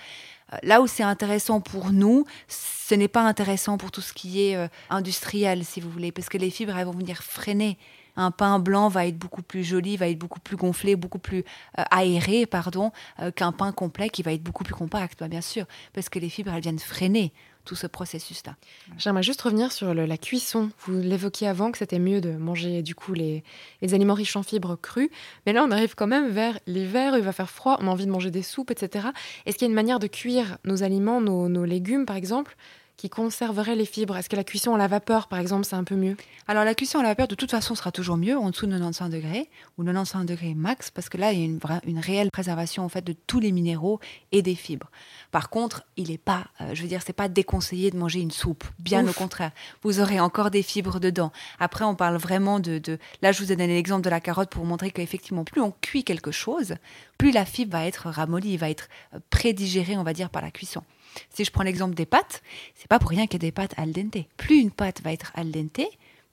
là 0.63 0.81
où 0.81 0.87
c'est 0.87 1.03
intéressant 1.03 1.61
pour 1.61 1.93
nous, 1.93 2.25
ce 2.49 2.95
n'est 2.95 3.09
pas 3.09 3.23
intéressant 3.23 3.79
pour 3.79 3.91
tout 3.91 4.01
ce 4.01 4.13
qui 4.13 4.43
est 4.43 4.57
euh, 4.57 4.69
industriel, 4.89 5.65
si 5.65 5.81
vous 5.81 5.91
voulez, 5.91 6.13
parce 6.13 6.29
que 6.29 6.39
les 6.39 6.51
fibres, 6.51 6.77
elles 6.77 6.87
vont 6.87 6.93
venir 6.93 7.23
freiner. 7.23 7.79
Un 8.21 8.31
pain 8.31 8.59
blanc 8.59 8.89
va 8.89 9.07
être 9.07 9.17
beaucoup 9.17 9.43
plus 9.43 9.65
joli, 9.65 9.97
va 9.97 10.07
être 10.09 10.19
beaucoup 10.19 10.41
plus 10.41 10.57
gonflé, 10.57 10.95
beaucoup 10.95 11.19
plus 11.19 11.39
euh, 11.79 11.83
aéré, 11.91 12.45
pardon, 12.45 12.93
euh, 13.19 13.31
qu'un 13.31 13.51
pain 13.51 13.73
complet 13.73 14.11
qui 14.11 14.23
va 14.23 14.35
être 14.35 14.43
beaucoup 14.43 14.63
plus 14.63 14.75
compact, 14.75 15.19
bah, 15.19 15.29
bien 15.29 15.41
sûr, 15.41 15.65
parce 15.95 16.11
que 16.11 16.19
les 16.19 16.29
fibres, 16.29 16.53
elles 16.55 16.61
viennent 16.61 16.79
freiner 16.79 17.33
tout 17.65 17.77
ce 17.77 17.87
processus-là. 17.87 18.57
J'aimerais 18.99 19.23
juste 19.23 19.41
revenir 19.41 19.73
sur 19.73 19.95
la 19.95 20.17
cuisson. 20.19 20.71
Vous 20.81 20.93
l'évoquiez 20.99 21.47
avant 21.47 21.71
que 21.73 21.79
c'était 21.79 21.99
mieux 21.99 22.21
de 22.21 22.33
manger 22.33 22.83
du 22.83 22.95
coup 22.95 23.15
les, 23.15 23.43
les 23.81 23.95
aliments 23.95 24.15
riches 24.15 24.37
en 24.37 24.43
fibres 24.43 24.77
crus, 24.77 25.09
mais 25.47 25.53
là 25.53 25.65
on 25.65 25.71
arrive 25.71 25.95
quand 25.95 26.07
même 26.07 26.29
vers 26.29 26.59
l'hiver, 26.67 27.17
il 27.17 27.23
va 27.23 27.33
faire 27.33 27.51
froid, 27.51 27.79
on 27.81 27.87
a 27.87 27.91
envie 27.91 28.07
de 28.07 28.11
manger 28.11 28.31
des 28.31 28.43
soupes, 28.43 28.71
etc. 28.71 29.09
Est-ce 29.47 29.57
qu'il 29.57 29.67
y 29.67 29.69
a 29.69 29.71
une 29.71 29.75
manière 29.75 29.99
de 29.99 30.07
cuire 30.07 30.59
nos 30.65 30.83
aliments, 30.83 31.21
nos 31.21 31.65
légumes 31.65 32.07
par 32.07 32.17
exemple, 32.17 32.57
qui 33.01 33.09
conserverait 33.09 33.77
les 33.77 33.87
fibres? 33.87 34.15
Est-ce 34.19 34.29
que 34.29 34.37
la 34.37 34.45
cuisson 34.45 34.75
à 34.75 34.79
la 34.79 34.87
vapeur 34.87 35.27
par 35.27 35.39
exemple 35.39 35.65
c'est 35.65 35.75
un 35.77 35.85
peu 35.85 35.95
mieux? 35.97 36.17
Alors 36.49 36.65
la 36.65 36.75
cuisson 36.75 36.99
à 36.99 37.03
la 37.03 37.09
vapeur, 37.11 37.29
de 37.29 37.35
toute 37.35 37.51
façon, 37.51 37.75
sera 37.75 37.91
toujours 37.93 38.19
mieux 38.19 38.37
en 38.37 38.51
dessous 38.51 38.67
de 38.67 38.73
95 38.73 39.09
degrés 39.11 39.49
ou 39.79 39.85
95 39.85 40.27
degrés 40.27 40.53
max, 40.55 40.91
parce 40.91 41.09
que 41.09 41.17
là, 41.17 41.33
il 41.33 41.39
y 41.39 41.43
a 41.43 41.45
une, 41.47 41.59
vraie- 41.59 41.81
une 41.87 41.99
réelle 41.99 42.31
préservation 42.31 42.85
en 42.85 42.89
fait 42.91 43.03
de 43.03 43.15
tous 43.27 43.41
les 43.41 43.53
minéraux 43.53 44.01
et 44.33 44.43
des 44.43 44.55
fibres. 44.55 44.91
Par 45.31 45.49
contre, 45.49 45.83
il 45.97 46.11
n'est 46.11 46.19
pas, 46.19 46.45
euh, 46.61 46.75
je 46.75 46.83
veux 46.83 46.89
dire, 46.89 47.01
c'est 47.05 47.13
pas 47.15 47.29
déconseillé 47.29 47.91
de 47.91 47.97
manger 47.97 48.21
une 48.21 48.31
soupe. 48.33 48.65
Bien 48.79 49.05
Ouf. 49.05 49.11
au 49.11 49.19
contraire, 49.19 49.53
vous 49.83 50.01
aurez 50.01 50.21
encore 50.21 50.51
des 50.51 50.63
fibres 50.63 51.01
dedans. 51.01 51.33
Après, 51.59 51.85
on 51.87 51.95
parle 51.95 52.17
vraiment 52.17 52.61
de, 52.61 52.79
de- 52.79 52.99
là, 53.23 53.33
je 53.33 53.43
vous 53.43 53.51
ai 53.51 53.57
donné 53.57 53.75
l'exemple 53.75 54.03
de 54.05 54.11
la 54.11 54.21
carotte 54.21 54.51
pour 54.51 54.63
vous 54.63 54.69
montrer 54.69 54.91
qu'effectivement, 54.91 55.45
plus 55.45 55.63
on 55.63 55.73
cuit 55.81 56.05
quelque 56.05 56.33
chose, 56.33 56.75
plus 57.17 57.31
la 57.31 57.45
fibre 57.47 57.73
va 57.73 57.87
être 57.87 58.11
ramollie, 58.11 58.57
va 58.59 58.69
être 58.69 58.89
euh, 59.15 59.21
prédigérée, 59.31 59.97
on 59.97 60.03
va 60.03 60.13
dire, 60.13 60.29
par 60.29 60.43
la 60.43 60.51
cuisson. 60.51 60.83
Si 61.31 61.45
je 61.45 61.51
prends 61.51 61.63
l'exemple 61.63 61.95
des 61.95 62.07
pâtes, 62.07 62.43
c'est 62.75 62.89
pas 62.89 62.99
pour 62.99 63.11
rien 63.11 63.27
qu'il 63.27 63.35
y 63.43 63.45
a 63.45 63.47
des 63.49 63.53
pâtes 63.53 63.75
al 63.77 63.93
dente. 63.93 64.17
Plus 64.37 64.59
une 64.61 64.71
pâte 64.71 65.03
va 65.03 65.13
être 65.13 65.33
al 65.35 65.51
dente, 65.51 65.81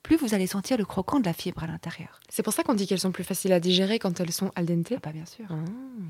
plus 0.02 0.16
vous 0.16 0.34
allez 0.34 0.46
sentir 0.46 0.76
le 0.78 0.84
croquant 0.84 1.20
de 1.20 1.24
la 1.26 1.32
fibre 1.32 1.62
à 1.62 1.66
l'intérieur. 1.66 2.20
C'est 2.28 2.42
pour 2.42 2.52
ça 2.52 2.62
qu'on 2.62 2.74
dit 2.74 2.86
qu'elles 2.86 3.00
sont 3.00 3.12
plus 3.12 3.24
faciles 3.24 3.52
à 3.52 3.60
digérer 3.60 3.98
quand 3.98 4.20
elles 4.20 4.32
sont 4.32 4.50
al 4.54 4.66
dente. 4.66 4.92
Ah, 4.96 5.00
pas 5.00 5.12
bien 5.12 5.26
sûr. 5.26 5.44
Ah. 5.50 5.54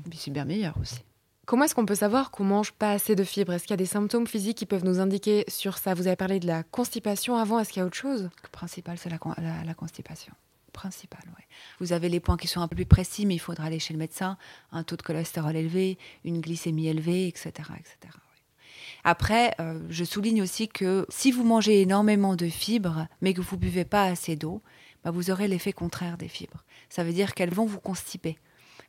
Et 0.05 0.09
puis 0.09 0.19
c'est 0.19 0.31
bien 0.31 0.45
meilleur 0.45 0.75
aussi. 0.79 0.99
Comment 1.45 1.63
est-ce 1.65 1.73
qu'on 1.73 1.85
peut 1.87 1.95
savoir 1.95 2.29
qu'on 2.29 2.43
mange 2.43 2.71
pas 2.73 2.91
assez 2.91 3.15
de 3.15 3.23
fibres? 3.23 3.53
Est-ce 3.53 3.63
qu'il 3.63 3.71
y 3.71 3.73
a 3.73 3.77
des 3.77 3.87
symptômes 3.87 4.27
physiques 4.27 4.57
qui 4.57 4.67
peuvent 4.67 4.85
nous 4.85 4.99
indiquer 4.99 5.45
sur 5.47 5.79
ça? 5.79 5.95
Vous 5.95 6.05
avez 6.05 6.15
parlé 6.15 6.39
de 6.39 6.45
la 6.45 6.61
constipation 6.61 7.35
avant, 7.37 7.57
est-ce 7.59 7.73
qu'il 7.73 7.79
y 7.79 7.83
a 7.83 7.87
autre 7.87 7.97
chose? 7.97 8.29
Le 8.43 8.49
principal, 8.51 8.99
c'est 8.99 9.09
la, 9.09 9.17
con- 9.17 9.33
la- 9.37 9.63
la 9.63 9.73
constipation. 9.73 10.31
Principal, 10.73 11.21
ouais. 11.39 11.45
Vous 11.79 11.91
avez 11.91 12.07
les 12.07 12.19
points 12.19 12.37
qui 12.37 12.47
sont 12.47 12.61
un 12.61 12.67
peu 12.67 12.75
plus 12.75 12.85
précis, 12.85 13.25
mais 13.25 13.33
il 13.33 13.39
faudra 13.39 13.63
aller 13.65 13.79
chez 13.79 13.93
le 13.93 13.97
médecin. 13.99 14.37
Un 14.71 14.83
taux 14.83 14.95
de 14.95 15.01
cholestérol 15.01 15.55
élevé, 15.55 15.97
une 16.23 16.39
glycémie 16.39 16.87
élevée, 16.87 17.27
etc. 17.27 17.49
etc. 17.79 18.13
Après, 19.03 19.53
euh, 19.59 19.79
je 19.89 20.03
souligne 20.03 20.41
aussi 20.41 20.67
que 20.67 21.05
si 21.09 21.31
vous 21.31 21.43
mangez 21.43 21.81
énormément 21.81 22.35
de 22.35 22.47
fibres, 22.47 23.07
mais 23.21 23.33
que 23.33 23.41
vous 23.41 23.55
ne 23.55 23.61
buvez 23.61 23.85
pas 23.85 24.05
assez 24.05 24.35
d'eau, 24.35 24.61
bah, 25.03 25.11
vous 25.11 25.31
aurez 25.31 25.47
l'effet 25.47 25.73
contraire 25.73 26.17
des 26.17 26.27
fibres. 26.27 26.63
Ça 26.89 27.03
veut 27.03 27.13
dire 27.13 27.33
qu'elles 27.33 27.53
vont 27.53 27.65
vous 27.65 27.79
constiper. 27.79 28.37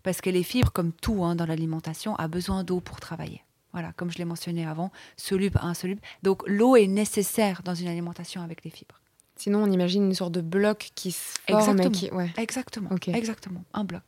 Parce 0.03 0.21
que 0.21 0.31
les 0.31 0.43
fibres, 0.43 0.73
comme 0.73 0.93
tout 0.93 1.25
hein, 1.25 1.35
dans 1.35 1.47
l'alimentation, 1.47 2.17
a 2.17 2.29
besoin 2.29 2.65
d'eau 2.65 2.81
pour 2.81 3.01
travailler. 3.01 3.45
Voilà, 3.73 3.93
comme 3.93 4.11
je 4.11 4.19
l'ai 4.19 4.25
mentionné 4.25 4.67
avant, 4.67 4.91
soluble, 5.17 5.59
insoluble. 5.63 6.01
Donc 6.23 6.43
l'eau 6.47 6.75
est 6.75 6.89
nécessaire 6.89 7.63
dans 7.63 7.75
une 7.75 7.87
alimentation 7.87 8.43
avec 8.43 8.65
les 8.65 8.71
fibres. 8.71 9.01
Sinon, 9.37 9.63
on 9.63 9.71
imagine 9.71 10.05
une 10.05 10.15
sorte 10.15 10.33
de 10.33 10.41
bloc 10.41 10.91
qui 10.95 11.13
se 11.13 11.39
forme. 11.49 11.81
Exactement. 11.81 11.91
Qui... 11.91 12.11
Ouais. 12.11 12.31
Exactement. 12.37 12.91
Exactement. 13.07 13.65
Un 13.73 13.85
bloc. 13.85 14.03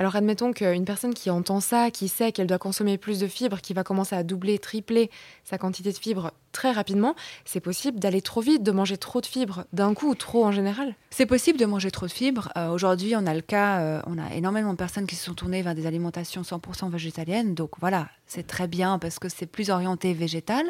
Alors 0.00 0.16
admettons 0.16 0.54
qu'une 0.54 0.86
personne 0.86 1.12
qui 1.12 1.28
entend 1.28 1.60
ça, 1.60 1.90
qui 1.90 2.08
sait 2.08 2.32
qu'elle 2.32 2.46
doit 2.46 2.56
consommer 2.56 2.96
plus 2.96 3.20
de 3.20 3.26
fibres, 3.26 3.60
qui 3.60 3.74
va 3.74 3.84
commencer 3.84 4.16
à 4.16 4.22
doubler, 4.22 4.58
tripler 4.58 5.10
sa 5.44 5.58
quantité 5.58 5.92
de 5.92 5.98
fibres 5.98 6.32
très 6.52 6.72
rapidement, 6.72 7.14
c'est 7.44 7.60
possible 7.60 7.98
d'aller 8.00 8.22
trop 8.22 8.40
vite, 8.40 8.62
de 8.62 8.72
manger 8.72 8.96
trop 8.96 9.20
de 9.20 9.26
fibres 9.26 9.66
d'un 9.74 9.92
coup 9.92 10.08
ou 10.08 10.14
trop 10.14 10.46
en 10.46 10.52
général? 10.52 10.94
C'est 11.10 11.26
possible 11.26 11.58
de 11.58 11.66
manger 11.66 11.90
trop 11.90 12.06
de 12.06 12.10
fibres. 12.10 12.50
Euh, 12.56 12.70
Aujourd'hui, 12.70 13.14
on 13.14 13.26
a 13.26 13.34
le 13.34 13.42
cas, 13.42 13.80
euh, 13.80 14.00
on 14.06 14.16
a 14.16 14.32
énormément 14.34 14.72
de 14.72 14.78
personnes 14.78 15.06
qui 15.06 15.16
se 15.16 15.24
sont 15.26 15.34
tournées 15.34 15.60
vers 15.60 15.74
des 15.74 15.86
alimentations 15.86 16.40
100% 16.40 16.90
végétaliennes. 16.90 17.54
Donc 17.54 17.72
voilà, 17.78 18.08
c'est 18.26 18.46
très 18.46 18.68
bien 18.68 18.98
parce 18.98 19.18
que 19.18 19.28
c'est 19.28 19.44
plus 19.44 19.68
orienté 19.68 20.14
végétal. 20.14 20.64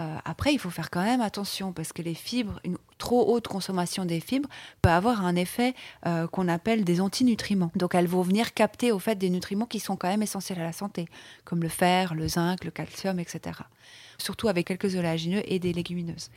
Euh, 0.00 0.16
après, 0.24 0.52
il 0.52 0.58
faut 0.58 0.70
faire 0.70 0.90
quand 0.90 1.02
même 1.02 1.20
attention 1.20 1.72
parce 1.72 1.92
que 1.92 2.02
les 2.02 2.14
fibres, 2.14 2.58
une 2.64 2.78
trop 2.98 3.34
haute 3.34 3.48
consommation 3.48 4.04
des 4.04 4.20
fibres 4.20 4.48
peut 4.82 4.88
avoir 4.88 5.24
un 5.24 5.36
effet 5.36 5.74
euh, 6.06 6.26
qu'on 6.26 6.48
appelle 6.48 6.84
des 6.84 7.00
antinutriments. 7.00 7.70
Donc 7.74 7.94
elles 7.94 8.06
vont 8.06 8.22
venir 8.22 8.54
capter 8.54 8.92
au 8.92 8.98
fait 8.98 9.16
des 9.16 9.30
nutriments 9.30 9.66
qui 9.66 9.80
sont 9.80 9.96
quand 9.96 10.08
même 10.08 10.22
essentiels 10.22 10.60
à 10.60 10.64
la 10.64 10.72
santé, 10.72 11.06
comme 11.44 11.62
le 11.62 11.68
fer, 11.68 12.14
le 12.14 12.28
zinc, 12.28 12.64
le 12.64 12.70
calcium, 12.70 13.18
etc. 13.18 13.60
Surtout 14.18 14.48
avec 14.48 14.66
quelques 14.66 14.96
oléagineux 14.96 15.42
et 15.44 15.58
des 15.58 15.72
légumineuses. 15.72 16.30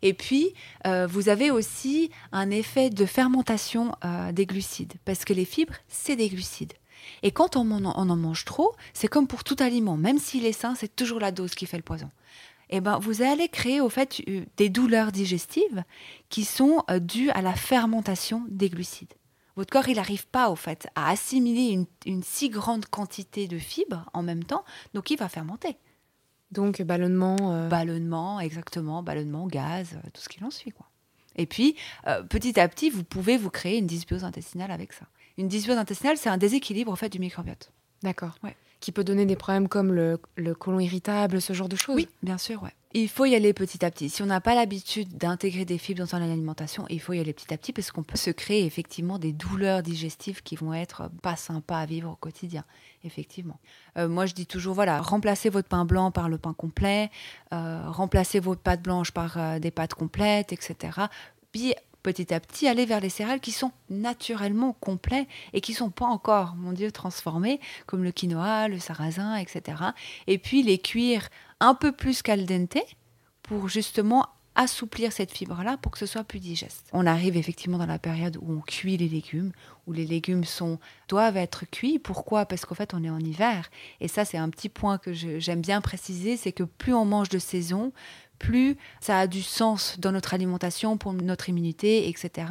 Et 0.00 0.14
puis, 0.14 0.52
euh, 0.86 1.06
vous 1.06 1.28
avez 1.28 1.50
aussi 1.50 2.10
un 2.32 2.50
effet 2.50 2.90
de 2.90 3.06
fermentation 3.06 3.92
des 4.32 4.46
glucides, 4.46 4.94
parce 5.04 5.24
que 5.24 5.32
les 5.32 5.44
fibres, 5.44 5.74
c'est 5.88 6.16
des 6.16 6.28
glucides. 6.28 6.72
Et 7.22 7.30
quand 7.30 7.56
on 7.56 7.70
en, 7.70 7.84
on 7.84 8.10
en 8.10 8.16
mange 8.16 8.44
trop, 8.44 8.74
c'est 8.94 9.08
comme 9.08 9.26
pour 9.26 9.44
tout 9.44 9.56
aliment, 9.60 9.96
même 9.96 10.18
s'il 10.18 10.44
est 10.44 10.52
sain, 10.52 10.74
c'est 10.74 10.94
toujours 10.94 11.20
la 11.20 11.30
dose 11.30 11.54
qui 11.54 11.66
fait 11.66 11.76
le 11.76 11.82
poison. 11.82 12.10
Eh 12.74 12.80
ben, 12.80 12.98
vous 12.98 13.22
allez 13.22 13.48
créer 13.48 13.80
au 13.82 13.88
fait 13.90 14.22
euh, 14.28 14.44
des 14.56 14.70
douleurs 14.70 15.12
digestives 15.12 15.84
qui 16.30 16.44
sont 16.44 16.82
euh, 16.90 16.98
dues 16.98 17.30
à 17.30 17.42
la 17.42 17.54
fermentation 17.54 18.44
des 18.48 18.70
glucides. 18.70 19.12
Votre 19.56 19.70
corps, 19.70 19.88
il 19.88 19.96
n'arrive 19.96 20.26
pas 20.28 20.48
au 20.48 20.56
fait 20.56 20.88
à 20.94 21.10
assimiler 21.10 21.68
une, 21.72 21.84
une 22.06 22.22
si 22.22 22.48
grande 22.48 22.86
quantité 22.86 23.46
de 23.46 23.58
fibres 23.58 24.08
en 24.14 24.22
même 24.22 24.42
temps, 24.42 24.64
donc 24.94 25.10
il 25.10 25.18
va 25.18 25.28
fermenter. 25.28 25.76
Donc 26.50 26.80
ballonnement. 26.80 27.36
euh, 27.52 27.68
Ballonnement, 27.68 28.40
exactement, 28.40 29.02
ballonnement, 29.02 29.46
gaz, 29.46 29.98
tout 30.14 30.22
ce 30.22 30.28
qui 30.30 30.42
en 30.42 30.50
suit. 30.50 30.70
Quoi. 30.70 30.86
Et 31.36 31.44
puis, 31.44 31.76
euh, 32.06 32.22
petit 32.22 32.58
à 32.58 32.66
petit, 32.68 32.88
vous 32.88 33.04
pouvez 33.04 33.36
vous 33.36 33.50
créer 33.50 33.76
une 33.78 33.86
dysbiose 33.86 34.24
intestinale 34.24 34.70
avec 34.70 34.94
ça. 34.94 35.06
Une 35.36 35.48
dysbiose 35.48 35.76
intestinale, 35.78 36.16
c'est 36.16 36.30
un 36.30 36.38
déséquilibre 36.38 36.92
au 36.92 36.96
fait 36.96 37.10
du 37.10 37.18
microbiote. 37.18 37.70
D'accord. 38.02 38.34
Ouais. 38.42 38.56
Qui 38.82 38.92
peut 38.92 39.04
donner 39.04 39.26
des 39.26 39.36
problèmes 39.36 39.68
comme 39.68 39.92
le, 39.92 40.20
le 40.36 40.54
côlon 40.54 40.80
irritable, 40.80 41.40
ce 41.40 41.52
genre 41.52 41.68
de 41.68 41.76
choses. 41.76 41.94
Oui, 41.94 42.08
bien 42.22 42.36
sûr, 42.36 42.62
ouais. 42.62 42.74
Il 42.94 43.08
faut 43.08 43.24
y 43.24 43.34
aller 43.34 43.54
petit 43.54 43.84
à 43.84 43.90
petit. 43.90 44.10
Si 44.10 44.22
on 44.22 44.26
n'a 44.26 44.42
pas 44.42 44.54
l'habitude 44.54 45.16
d'intégrer 45.16 45.64
des 45.64 45.78
fibres 45.78 46.00
dans 46.00 46.06
son 46.06 46.18
alimentation, 46.18 46.84
il 46.90 47.00
faut 47.00 47.14
y 47.14 47.20
aller 47.20 47.32
petit 47.32 47.54
à 47.54 47.56
petit 47.56 47.72
parce 47.72 47.90
qu'on 47.90 48.02
peut 48.02 48.18
se 48.18 48.30
créer 48.30 48.66
effectivement 48.66 49.18
des 49.18 49.32
douleurs 49.32 49.82
digestives 49.82 50.42
qui 50.42 50.56
vont 50.56 50.74
être 50.74 51.10
pas 51.22 51.36
sympas 51.36 51.78
à 51.78 51.86
vivre 51.86 52.10
au 52.10 52.16
quotidien. 52.16 52.64
Effectivement. 53.04 53.58
Euh, 53.96 54.08
moi, 54.08 54.26
je 54.26 54.34
dis 54.34 54.46
toujours 54.46 54.74
voilà, 54.74 55.00
remplacez 55.00 55.48
votre 55.48 55.68
pain 55.68 55.86
blanc 55.86 56.10
par 56.10 56.28
le 56.28 56.36
pain 56.36 56.52
complet, 56.52 57.10
euh, 57.54 57.82
remplacez 57.86 58.40
vos 58.40 58.56
pâtes 58.56 58.82
blanches 58.82 59.12
par 59.12 59.38
euh, 59.38 59.58
des 59.58 59.70
pâtes 59.70 59.94
complètes, 59.94 60.52
etc. 60.52 60.98
Puis 61.52 61.74
petit 62.02 62.32
à 62.34 62.40
petit 62.40 62.68
aller 62.68 62.86
vers 62.86 63.00
les 63.00 63.08
céréales 63.08 63.40
qui 63.40 63.52
sont 63.52 63.72
naturellement 63.90 64.72
complets 64.72 65.26
et 65.52 65.60
qui 65.60 65.74
sont 65.74 65.90
pas 65.90 66.06
encore, 66.06 66.54
mon 66.56 66.72
Dieu, 66.72 66.90
transformés, 66.92 67.60
comme 67.86 68.04
le 68.04 68.12
quinoa, 68.12 68.68
le 68.68 68.78
sarrasin, 68.78 69.36
etc. 69.36 69.82
Et 70.26 70.38
puis 70.38 70.62
les 70.62 70.78
cuire 70.78 71.28
un 71.60 71.74
peu 71.74 71.92
plus 71.92 72.22
qu'al 72.22 72.46
dente 72.46 72.78
pour 73.42 73.68
justement 73.68 74.28
assouplir 74.54 75.12
cette 75.12 75.32
fibre-là 75.32 75.78
pour 75.78 75.92
que 75.92 75.98
ce 75.98 76.06
soit 76.06 76.24
plus 76.24 76.38
digeste. 76.38 76.88
On 76.92 77.06
arrive 77.06 77.36
effectivement 77.36 77.78
dans 77.78 77.86
la 77.86 77.98
période 77.98 78.36
où 78.40 78.52
on 78.52 78.60
cuit 78.60 78.96
les 78.96 79.08
légumes, 79.08 79.52
où 79.86 79.92
les 79.92 80.04
légumes 80.04 80.44
sont, 80.44 80.78
doivent 81.08 81.36
être 81.36 81.64
cuits. 81.70 81.98
Pourquoi? 81.98 82.44
Parce 82.44 82.66
qu'en 82.66 82.74
fait, 82.74 82.92
on 82.94 83.02
est 83.02 83.10
en 83.10 83.18
hiver. 83.18 83.70
Et 84.00 84.08
ça, 84.08 84.24
c'est 84.24 84.36
un 84.36 84.50
petit 84.50 84.68
point 84.68 84.98
que 84.98 85.12
j'aime 85.12 85.62
bien 85.62 85.80
préciser, 85.80 86.36
c'est 86.36 86.52
que 86.52 86.64
plus 86.64 86.92
on 86.92 87.04
mange 87.04 87.30
de 87.30 87.38
saison, 87.38 87.92
plus 88.42 88.76
ça 89.00 89.20
a 89.20 89.26
du 89.26 89.42
sens 89.42 89.96
dans 89.98 90.12
notre 90.12 90.34
alimentation 90.34 90.96
pour 90.98 91.12
notre 91.12 91.48
immunité, 91.48 92.08
etc 92.08 92.46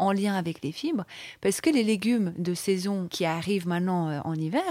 en 0.00 0.12
lien 0.12 0.34
avec 0.34 0.62
les 0.64 0.72
fibres, 0.72 1.04
parce 1.40 1.60
que 1.60 1.70
les 1.70 1.84
légumes 1.84 2.32
de 2.38 2.54
saison 2.54 3.06
qui 3.08 3.24
arrivent 3.24 3.68
maintenant 3.68 4.08
euh, 4.08 4.20
en 4.24 4.34
hiver, 4.34 4.62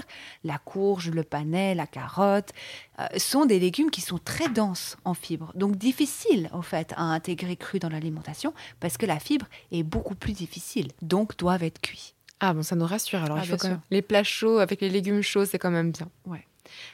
la 0.44 0.58
courge, 0.58 1.12
le 1.12 1.24
panais, 1.24 1.76
la 1.76 1.88
carotte, 1.88 2.50
euh, 3.00 3.06
sont 3.18 3.46
des 3.46 3.60
légumes 3.60 3.92
qui 3.92 4.02
sont 4.02 4.18
très 4.18 4.50
denses 4.50 4.98
en 5.06 5.14
fibres, 5.14 5.52
donc 5.56 5.78
difficiles 5.78 6.50
en 6.52 6.62
fait 6.62 6.94
à 6.98 7.04
intégrer 7.04 7.56
cru 7.56 7.80
dans 7.80 7.90
l'alimentation, 7.90 8.54
parce 8.80 8.98
que 8.98 9.06
la 9.06 9.20
fibre 9.20 9.46
est 9.72 9.84
beaucoup 9.84 10.16
plus 10.16 10.34
difficile, 10.34 10.90
donc 11.02 11.38
doivent 11.38 11.64
être 11.64 11.80
cuits. 11.80 12.16
Ah 12.42 12.54
bon, 12.54 12.64
ça 12.64 12.76
nous 12.76 12.86
rassure. 12.86 13.22
Alors 13.22 13.38
Ah, 13.38 13.42
il 13.44 13.50
faut 13.50 13.58
quand 13.58 13.68
même 13.68 13.82
les 13.92 14.02
plats 14.02 14.24
chauds 14.24 14.60
avec 14.60 14.82
les 14.82 14.90
légumes 14.90 15.22
chauds, 15.22 15.46
c'est 15.46 15.60
quand 15.60 15.72
même 15.72 15.92
bien. 15.92 16.10
Ouais. 16.26 16.46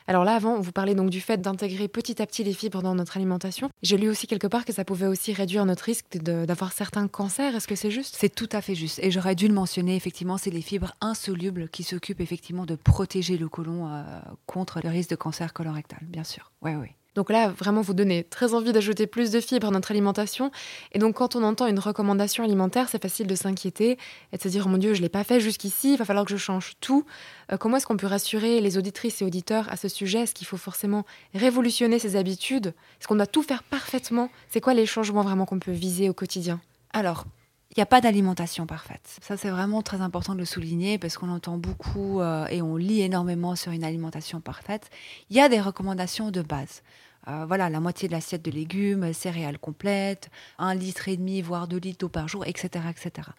Alors 0.08 0.24
là, 0.24 0.36
avant, 0.36 0.60
vous 0.60 0.72
parlez 0.72 0.96
donc 0.96 1.10
du 1.10 1.22
fait 1.22 1.42
d'intégrer 1.42 1.88
petit 1.88 2.22
à 2.22 2.26
petit 2.26 2.44
les 2.44 2.54
fibres 2.54 2.82
dans 2.82 2.96
notre 2.96 3.18
alimentation. 3.18 3.70
J'ai 3.82 3.98
lu 3.98 4.10
aussi 4.10 4.28
quelque 4.28 4.48
part 4.48 4.66
que 4.66 4.74
ça 4.74 4.86
pouvait 4.86 5.08
aussi 5.08 5.34
réduire 5.34 5.66
notre 5.66 5.84
risque 5.84 6.18
d'avoir 6.18 6.74
certains 6.74 7.08
cancers. 7.08 7.56
Est-ce 7.56 7.68
que 7.68 7.76
c'est 7.76 7.92
juste? 7.92 8.16
C'est 8.18 8.34
tout 8.34 8.50
à 8.52 8.62
fait 8.62 8.76
juste. 8.76 9.00
Et 9.02 9.12
j'aurais 9.12 9.36
dû 9.36 9.48
le 9.48 9.54
mentionner, 9.54 9.96
effectivement, 9.96 10.38
c'est 10.38 10.52
les 10.52 10.62
fibres 10.62 10.94
insolubles 11.02 11.70
qui 11.70 11.84
s'occupent 11.84 12.22
effectivement 12.22 12.66
de 12.66 12.76
protéger 12.76 13.38
le 13.38 13.50
côlon 13.50 13.90
euh, 13.90 14.04
contre 14.46 14.80
le 14.84 14.90
risque 14.90 15.10
de 15.10 15.16
cancer 15.16 15.54
colorectal, 15.54 16.00
bien 16.04 16.24
sûr. 16.24 16.52
Oui, 16.62 16.76
oui. 16.76 16.90
Donc 17.16 17.30
là, 17.30 17.50
vraiment, 17.50 17.82
vous 17.82 17.94
donnez 17.94 18.24
très 18.24 18.54
envie 18.54 18.74
d'ajouter 18.74 19.08
plus 19.08 19.32
de 19.32 19.40
fibres 19.40 19.68
à 19.68 19.72
notre 19.72 19.92
alimentation. 19.92 20.52
Et 20.92 21.00
donc, 21.00 21.16
quand 21.16 21.36
on 21.36 21.44
entend 21.44 21.66
une 21.66 21.80
recommandation 21.80 22.44
alimentaire, 22.44 22.90
c'est 22.90 23.02
facile 23.02 23.26
de 23.26 23.36
s'inquiéter 23.36 23.98
et 24.32 24.38
de 24.38 24.42
se 24.42 24.48
dire, 24.50 24.66
oh 24.68 24.70
mon 24.70 24.78
Dieu, 24.78 24.94
je 24.94 25.00
ne 25.00 25.04
l'ai 25.04 25.10
pas 25.10 25.24
fait 25.24 25.40
jusqu'ici, 25.40 25.94
il 25.94 25.98
va 25.98 26.06
falloir 26.06 26.26
que 26.26 26.32
je 26.32 26.38
change 26.38 26.74
tout. 26.82 27.06
Euh, 27.52 27.58
comment 27.58 27.78
est-ce 27.78 27.88
qu'on 27.88 27.98
peut 27.98 28.08
rassurer 28.08 28.60
les 28.62 28.78
auditrices 28.78 29.22
et 29.22 29.26
auditeurs 29.26 29.72
à 29.72 29.78
ce 29.78 29.88
sujet? 29.88 30.20
Est-ce 30.20 30.34
qu'il 30.34 30.48
faut 30.48 30.58
forcément 30.58 31.06
révolutionner 31.34 32.00
ses 32.00 32.16
habitudes? 32.16 32.68
Est-ce 33.00 33.08
qu'on 33.08 33.16
doit 33.16 33.28
tout 33.28 33.44
faire 33.44 33.64
parfaitement? 33.64 34.30
C'est 34.50 34.62
quoi 34.62 34.74
les 34.74 34.86
changements 34.86 35.24
vraiment 35.24 35.46
qu'on 35.46 35.60
peut 35.60 35.72
viser 35.72 36.10
au 36.10 36.14
quotidien? 36.14 36.60
Alors, 36.92 37.26
il 37.72 37.80
n'y 37.80 37.84
a 37.84 37.88
pas 37.88 38.00
d'alimentation 38.00 38.66
parfaite. 38.66 39.18
Ça, 39.22 39.36
c'est 39.36 39.50
vraiment 39.50 39.82
très 39.82 40.00
important 40.00 40.34
de 40.34 40.40
le 40.40 40.46
souligner 40.46 40.98
parce 40.98 41.18
qu'on 41.18 41.30
entend 41.30 41.58
beaucoup 41.58 42.22
euh, 42.22 42.48
et 42.48 42.62
on 42.62 42.78
lit 42.78 43.02
énormément 43.02 43.56
sur 43.58 43.74
une 43.74 43.84
alimentation 43.84 44.40
parfaite. 44.40 44.90
Il 45.30 45.36
y 45.36 45.42
a 45.42 45.50
des 45.50 45.60
recommandations 45.60 46.32
de 46.32 46.42
base. 46.42 46.84
Euh, 47.28 47.46
voilà, 47.46 47.70
la 47.70 47.80
moitié 47.80 48.08
de 48.08 48.14
l'assiette 48.14 48.44
de 48.44 48.52
légumes, 48.52 49.14
céréales 49.14 49.58
complètes, 49.58 50.30
un 50.58 50.76
litre 50.76 51.08
et 51.08 51.18
demi, 51.18 51.42
voire 51.42 51.68
deux 51.68 51.78
litres 51.78 52.00
d'eau 52.00 52.10
par 52.10 52.28
jour, 52.28 52.46
etc., 52.46 52.86
etc. 52.90 53.30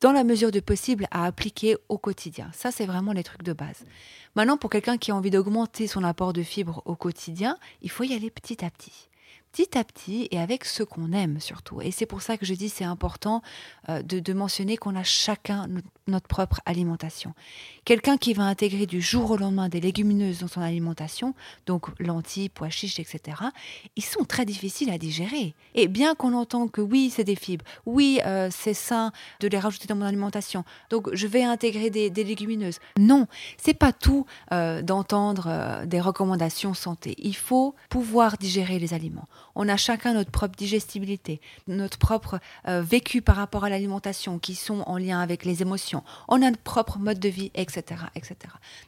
Dans 0.00 0.12
la 0.12 0.24
mesure 0.24 0.50
du 0.50 0.62
possible 0.62 1.06
à 1.10 1.24
appliquer 1.24 1.76
au 1.88 1.98
quotidien. 1.98 2.50
Ça, 2.52 2.70
c'est 2.70 2.86
vraiment 2.86 3.12
les 3.12 3.24
trucs 3.24 3.42
de 3.42 3.52
base. 3.52 3.84
Maintenant, 4.34 4.56
pour 4.56 4.70
quelqu'un 4.70 4.96
qui 4.96 5.10
a 5.10 5.16
envie 5.16 5.30
d'augmenter 5.30 5.86
son 5.86 6.04
apport 6.04 6.32
de 6.32 6.42
fibres 6.42 6.82
au 6.84 6.94
quotidien, 6.94 7.58
il 7.82 7.90
faut 7.90 8.04
y 8.04 8.14
aller 8.14 8.30
petit 8.30 8.64
à 8.64 8.70
petit 8.70 9.08
petit 9.52 9.76
à 9.76 9.84
petit 9.84 10.28
et 10.30 10.40
avec 10.40 10.64
ce 10.64 10.82
qu'on 10.82 11.12
aime 11.12 11.38
surtout. 11.38 11.82
Et 11.82 11.90
c'est 11.90 12.06
pour 12.06 12.22
ça 12.22 12.38
que 12.38 12.46
je 12.46 12.54
dis 12.54 12.70
c'est 12.70 12.84
important 12.84 13.42
euh, 13.90 14.02
de, 14.02 14.32
mentionner 14.32 14.78
qu'on 14.78 14.96
a 14.96 15.02
chacun 15.02 15.66
no- 15.66 15.80
notre 16.06 16.26
propre 16.26 16.60
alimentation. 16.64 17.34
Quelqu'un 17.84 18.16
qui 18.16 18.32
va 18.32 18.44
intégrer 18.44 18.86
du 18.86 19.00
jour 19.00 19.30
au 19.30 19.36
lendemain 19.36 19.68
des 19.68 19.80
légumineuses 19.80 20.40
dans 20.40 20.48
son 20.48 20.62
alimentation, 20.62 21.34
donc 21.66 21.88
lentilles, 22.00 22.48
pois 22.48 22.70
chiches, 22.70 22.98
etc., 22.98 23.36
ils 23.94 24.04
sont 24.04 24.24
très 24.24 24.44
difficiles 24.44 24.90
à 24.90 24.98
digérer. 24.98 25.54
Et 25.74 25.86
bien 25.86 26.14
qu'on 26.14 26.32
entend 26.32 26.66
que 26.68 26.80
oui, 26.80 27.10
c'est 27.14 27.24
des 27.24 27.36
fibres, 27.36 27.64
oui, 27.84 28.20
euh, 28.24 28.48
c'est 28.50 28.74
sain 28.74 29.12
de 29.40 29.48
les 29.48 29.58
rajouter 29.58 29.86
dans 29.86 29.96
mon 29.96 30.06
alimentation, 30.06 30.64
donc 30.90 31.14
je 31.14 31.26
vais 31.26 31.44
intégrer 31.44 31.90
des, 31.90 32.10
légumineuses. 32.24 32.78
Non, 32.98 33.26
c'est 33.58 33.74
pas 33.74 33.92
tout 33.92 34.26
euh, 34.52 34.80
d'entendre 34.80 35.84
des 35.86 36.00
recommandations 36.00 36.72
santé. 36.72 37.14
Il 37.18 37.36
faut 37.36 37.74
pouvoir 37.90 38.38
digérer 38.38 38.78
les 38.78 38.94
aliments. 38.94 39.28
On 39.54 39.68
a 39.68 39.76
chacun 39.76 40.14
notre 40.14 40.30
propre 40.30 40.56
digestibilité, 40.56 41.40
notre 41.66 41.98
propre 41.98 42.38
euh, 42.68 42.82
vécu 42.82 43.22
par 43.22 43.36
rapport 43.36 43.64
à 43.64 43.70
l'alimentation 43.70 44.38
qui 44.38 44.54
sont 44.54 44.80
en 44.86 44.96
lien 44.96 45.20
avec 45.20 45.44
les 45.44 45.62
émotions. 45.62 46.02
On 46.28 46.42
a 46.42 46.50
notre 46.50 46.62
propre 46.62 46.98
mode 46.98 47.18
de 47.18 47.28
vie, 47.28 47.50
etc., 47.54 48.02
etc. 48.14 48.36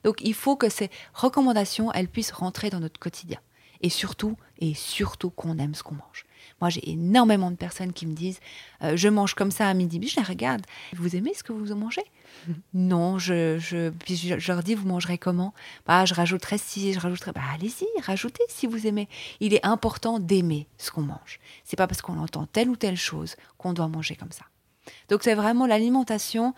Donc 0.04 0.20
il 0.20 0.34
faut 0.34 0.56
que 0.56 0.68
ces 0.68 0.90
recommandations, 1.12 1.92
elles 1.92 2.08
puissent 2.08 2.32
rentrer 2.32 2.70
dans 2.70 2.80
notre 2.80 2.98
quotidien. 2.98 3.38
Et 3.84 3.90
surtout, 3.90 4.38
et 4.60 4.72
surtout 4.72 5.28
qu'on 5.28 5.58
aime 5.58 5.74
ce 5.74 5.82
qu'on 5.82 5.96
mange. 5.96 6.24
Moi, 6.58 6.70
j'ai 6.70 6.90
énormément 6.90 7.50
de 7.50 7.56
personnes 7.56 7.92
qui 7.92 8.06
me 8.06 8.14
disent 8.14 8.40
euh, 8.82 8.96
Je 8.96 9.08
mange 9.08 9.34
comme 9.34 9.50
ça 9.50 9.68
à 9.68 9.74
midi. 9.74 10.00
je 10.08 10.16
les 10.16 10.22
regarde. 10.22 10.62
Vous 10.94 11.16
aimez 11.16 11.34
ce 11.34 11.42
que 11.42 11.52
vous 11.52 11.74
mangez? 11.74 12.04
Non, 12.72 13.18
je, 13.18 13.58
je, 13.58 13.92
je, 14.08 14.50
leur 14.52 14.62
dis 14.62 14.74
Vous 14.74 14.88
mangerez 14.88 15.18
comment? 15.18 15.52
Bah, 15.84 16.06
Je 16.06 16.14
rajouterai 16.14 16.56
si, 16.56 16.94
je 16.94 16.98
rajouterai. 16.98 17.32
Bah, 17.32 17.42
allez-y, 17.52 17.84
rajoutez 18.00 18.42
si 18.48 18.66
vous 18.66 18.86
aimez. 18.86 19.06
Il 19.40 19.52
est 19.52 19.66
important 19.66 20.18
d'aimer 20.18 20.66
ce 20.78 20.90
qu'on 20.90 21.02
mange. 21.02 21.38
C'est 21.64 21.76
pas 21.76 21.86
parce 21.86 22.00
qu'on 22.00 22.18
entend 22.18 22.46
telle 22.46 22.70
ou 22.70 22.76
telle 22.76 22.96
chose 22.96 23.36
qu'on 23.58 23.74
doit 23.74 23.88
manger 23.88 24.16
comme 24.16 24.32
ça. 24.32 24.46
Donc, 25.10 25.22
c'est 25.24 25.34
vraiment 25.34 25.66
l'alimentation. 25.66 26.54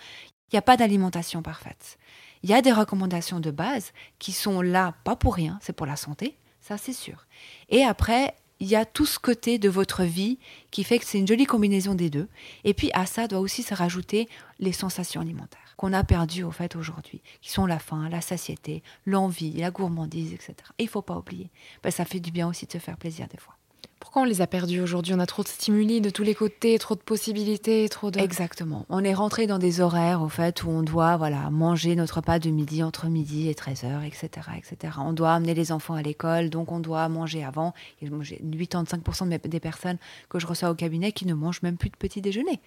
Il 0.53 0.55
n'y 0.55 0.61
a 0.61 0.63
pas 0.63 0.77
d'alimentation 0.77 1.43
parfaite. 1.43 1.99
Il 2.45 2.51
y 2.51 2.55
a 2.55 2.63
des 2.63 2.73
recommandations 2.73 3.41
de 3.41 3.51
base 3.51 3.93
qui 4.21 4.31
sont 4.31 4.61
là, 4.61 4.95
pas 5.03 5.17
pour 5.17 5.35
rien, 5.35 5.59
c'est 5.61 5.73
pour 5.73 5.87
la 5.87 5.97
santé, 5.97 6.37
ça 6.67 6.79
c'est 6.79 6.93
sûr. 6.93 7.27
Et 7.69 7.85
après, 7.85 8.35
il 8.59 8.67
y 8.67 8.75
a 8.75 8.85
tout 8.85 9.07
ce 9.07 9.21
côté 9.21 9.59
de 9.59 9.69
votre 9.69 10.03
vie 10.03 10.39
qui 10.71 10.83
fait 10.83 10.99
que 10.99 11.05
c'est 11.05 11.19
une 11.19 11.29
jolie 11.29 11.45
combinaison 11.45 11.95
des 11.95 12.11
deux. 12.11 12.29
Et 12.65 12.75
puis 12.75 12.91
à 12.93 13.07
ça 13.07 13.29
doit 13.29 13.39
aussi 13.39 13.63
se 13.63 13.75
rajouter 13.75 14.29
les 14.59 14.73
sensations 14.73 15.21
alimentaires 15.21 15.61
qu'on 15.77 15.93
a 15.93 16.03
perdues 16.03 16.43
au 16.43 16.51
fait 16.51 16.75
aujourd'hui, 16.75 17.21
qui 17.43 17.51
sont 17.51 17.67
la 17.67 17.79
faim, 17.79 18.09
la 18.09 18.23
satiété, 18.23 18.83
l'envie, 19.05 19.53
la 19.53 19.71
gourmandise, 19.71 20.33
etc. 20.33 20.55
Et 20.79 20.85
il 20.85 20.89
faut 20.89 21.03
pas 21.03 21.19
oublier, 21.19 21.51
ben, 21.83 21.91
ça 21.91 22.07
fait 22.07 22.19
du 22.19 22.31
bien 22.31 22.49
aussi 22.49 22.65
de 22.65 22.73
se 22.73 22.79
faire 22.79 22.97
plaisir 22.97 23.29
des 23.29 23.37
fois. 23.37 23.57
Pourquoi 23.99 24.23
on 24.23 24.25
les 24.27 24.43
a 24.43 24.47
perdus 24.47 24.81
aujourd'hui? 24.81 25.15
On 25.15 25.19
a 25.19 25.27
trop 25.27 25.43
de 25.43 25.49
stimuli 25.49 26.01
de 26.01 26.11
tous 26.11 26.23
les 26.23 26.35
côtés, 26.35 26.79
trop 26.79 26.95
de 26.95 27.01
possibilités, 27.01 27.89
trop 27.89 28.11
de... 28.11 28.21
Exactement. 28.21 28.85
On 28.89 29.03
est 29.03 29.15
rentré 29.15 29.47
dans 29.47 29.59
des 29.59 29.81
horaires, 29.81 30.23
au 30.23 30.29
fait, 30.29 30.63
où 30.65 30.69
on 30.69 30.83
doit 30.83 31.17
voilà, 31.17 31.51
manger 31.51 31.97
notre 31.97 32.17
repas 32.17 32.39
de 32.39 32.51
midi 32.51 32.83
entre 32.83 33.07
midi 33.07 33.49
et 33.49 33.55
13h, 33.55 34.05
etc., 34.07 34.49
etc. 34.57 34.99
On 34.99 35.13
doit 35.13 35.33
amener 35.33 35.55
les 35.55 35.73
enfants 35.73 35.95
à 35.95 36.03
l'école, 36.03 36.51
donc 36.51 36.73
on 36.73 36.81
doit 36.81 37.09
manger 37.09 37.43
avant. 37.43 37.73
J'ai 38.03 38.09
85% 38.09 39.49
des 39.49 39.61
personnes 39.61 39.99
que 40.29 40.39
je 40.39 40.47
reçois 40.47 40.71
au 40.71 40.75
cabinet 40.75 41.13
qui 41.13 41.27
ne 41.27 41.35
mangent 41.35 41.63
même 41.63 41.79
plus 41.79 41.91
de 41.91 41.97
petit 41.97 42.21
déjeuner 42.21 42.61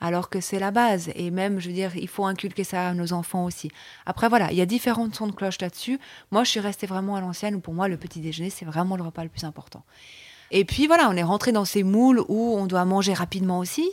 alors 0.00 0.28
que 0.28 0.40
c'est 0.40 0.58
la 0.58 0.70
base. 0.70 1.10
Et 1.14 1.30
même, 1.30 1.60
je 1.60 1.68
veux 1.68 1.74
dire, 1.74 1.96
il 1.96 2.08
faut 2.08 2.24
inculquer 2.26 2.64
ça 2.64 2.88
à 2.88 2.94
nos 2.94 3.12
enfants 3.12 3.44
aussi. 3.44 3.70
Après, 4.06 4.28
voilà, 4.28 4.52
il 4.52 4.58
y 4.58 4.60
a 4.60 4.66
différentes 4.66 5.14
sons 5.14 5.26
de 5.26 5.32
cloche 5.32 5.60
là-dessus. 5.60 5.98
Moi, 6.30 6.44
je 6.44 6.50
suis 6.50 6.60
restée 6.60 6.86
vraiment 6.86 7.16
à 7.16 7.20
l'ancienne, 7.20 7.54
où 7.54 7.60
pour 7.60 7.74
moi, 7.74 7.88
le 7.88 7.96
petit 7.96 8.20
déjeuner, 8.20 8.50
c'est 8.50 8.64
vraiment 8.64 8.96
le 8.96 9.02
repas 9.02 9.22
le 9.22 9.30
plus 9.30 9.44
important. 9.44 9.82
Et 10.50 10.64
puis 10.64 10.86
voilà, 10.86 11.08
on 11.08 11.16
est 11.16 11.22
rentré 11.22 11.52
dans 11.52 11.64
ces 11.64 11.82
moules 11.82 12.22
où 12.28 12.56
on 12.56 12.66
doit 12.66 12.84
manger 12.84 13.12
rapidement 13.12 13.58
aussi. 13.58 13.90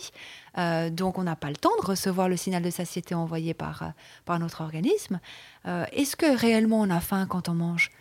Euh, 0.58 0.90
donc 0.90 1.18
on 1.18 1.24
n'a 1.24 1.36
pas 1.36 1.50
le 1.50 1.56
temps 1.56 1.72
de 1.82 1.86
recevoir 1.86 2.28
le 2.28 2.36
signal 2.36 2.62
de 2.62 2.70
satiété 2.70 3.16
envoyé 3.16 3.54
par, 3.54 3.84
euh, 3.84 3.88
par 4.26 4.40
notre 4.40 4.62
organisme. 4.62 5.20
Euh, 5.66 5.86
est-ce 5.94 6.16
que 6.16 6.38
réellement 6.38 6.82
on 6.82 6.90
a 6.90 7.00
faim 7.00 7.26
quand 7.28 7.50
on 7.50 7.54
mange? 7.54 7.92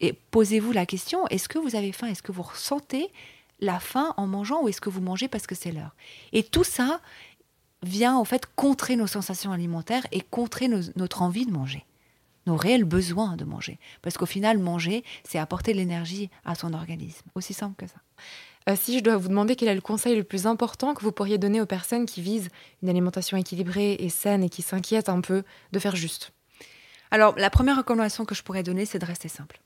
Et 0.00 0.12
posez-vous 0.30 0.72
la 0.72 0.86
question, 0.86 1.26
est-ce 1.28 1.48
que 1.48 1.58
vous 1.58 1.76
avez 1.76 1.92
faim? 1.92 2.08
Est-ce 2.08 2.22
que 2.22 2.32
vous 2.32 2.42
ressentez 2.42 3.10
la 3.60 3.78
faim 3.80 4.14
en 4.16 4.26
mangeant 4.26 4.62
ou 4.62 4.68
est-ce 4.68 4.80
que 4.80 4.88
vous 4.88 5.02
mangez 5.02 5.28
parce 5.28 5.46
que 5.46 5.54
c'est 5.54 5.72
l'heure? 5.72 5.94
Et 6.32 6.42
tout 6.42 6.64
ça 6.64 7.00
vient 7.82 8.16
en 8.16 8.24
fait 8.24 8.44
contrer 8.56 8.96
nos 8.96 9.06
sensations 9.06 9.52
alimentaires 9.52 10.06
et 10.12 10.20
contrer 10.20 10.68
notre 10.68 11.22
envie 11.22 11.46
de 11.46 11.52
manger 11.52 11.84
nos 12.46 12.56
réels 12.56 12.84
besoins 12.84 13.36
de 13.36 13.44
manger. 13.44 13.78
Parce 14.02 14.16
qu'au 14.16 14.26
final, 14.26 14.58
manger, 14.58 15.04
c'est 15.24 15.38
apporter 15.38 15.72
de 15.72 15.78
l'énergie 15.78 16.30
à 16.44 16.54
son 16.54 16.72
organisme. 16.72 17.26
Aussi 17.34 17.54
simple 17.54 17.76
que 17.76 17.86
ça. 17.86 18.00
Euh, 18.68 18.76
si 18.76 18.98
je 18.98 19.02
dois 19.02 19.16
vous 19.16 19.28
demander 19.28 19.56
quel 19.56 19.68
est 19.68 19.74
le 19.74 19.80
conseil 19.80 20.16
le 20.16 20.24
plus 20.24 20.46
important 20.46 20.94
que 20.94 21.02
vous 21.02 21.12
pourriez 21.12 21.38
donner 21.38 21.60
aux 21.60 21.66
personnes 21.66 22.06
qui 22.06 22.20
visent 22.20 22.48
une 22.82 22.88
alimentation 22.88 23.36
équilibrée 23.36 23.94
et 23.94 24.08
saine 24.08 24.42
et 24.42 24.50
qui 24.50 24.62
s'inquiètent 24.62 25.08
un 25.08 25.20
peu 25.20 25.44
de 25.72 25.78
faire 25.78 25.96
juste? 25.96 26.32
Alors, 27.10 27.34
la 27.36 27.50
première 27.50 27.78
recommandation 27.78 28.24
que 28.24 28.34
je 28.34 28.42
pourrais 28.42 28.62
donner, 28.62 28.84
c'est 28.84 28.98
de 28.98 29.06
rester 29.06 29.28
simple. 29.28 29.60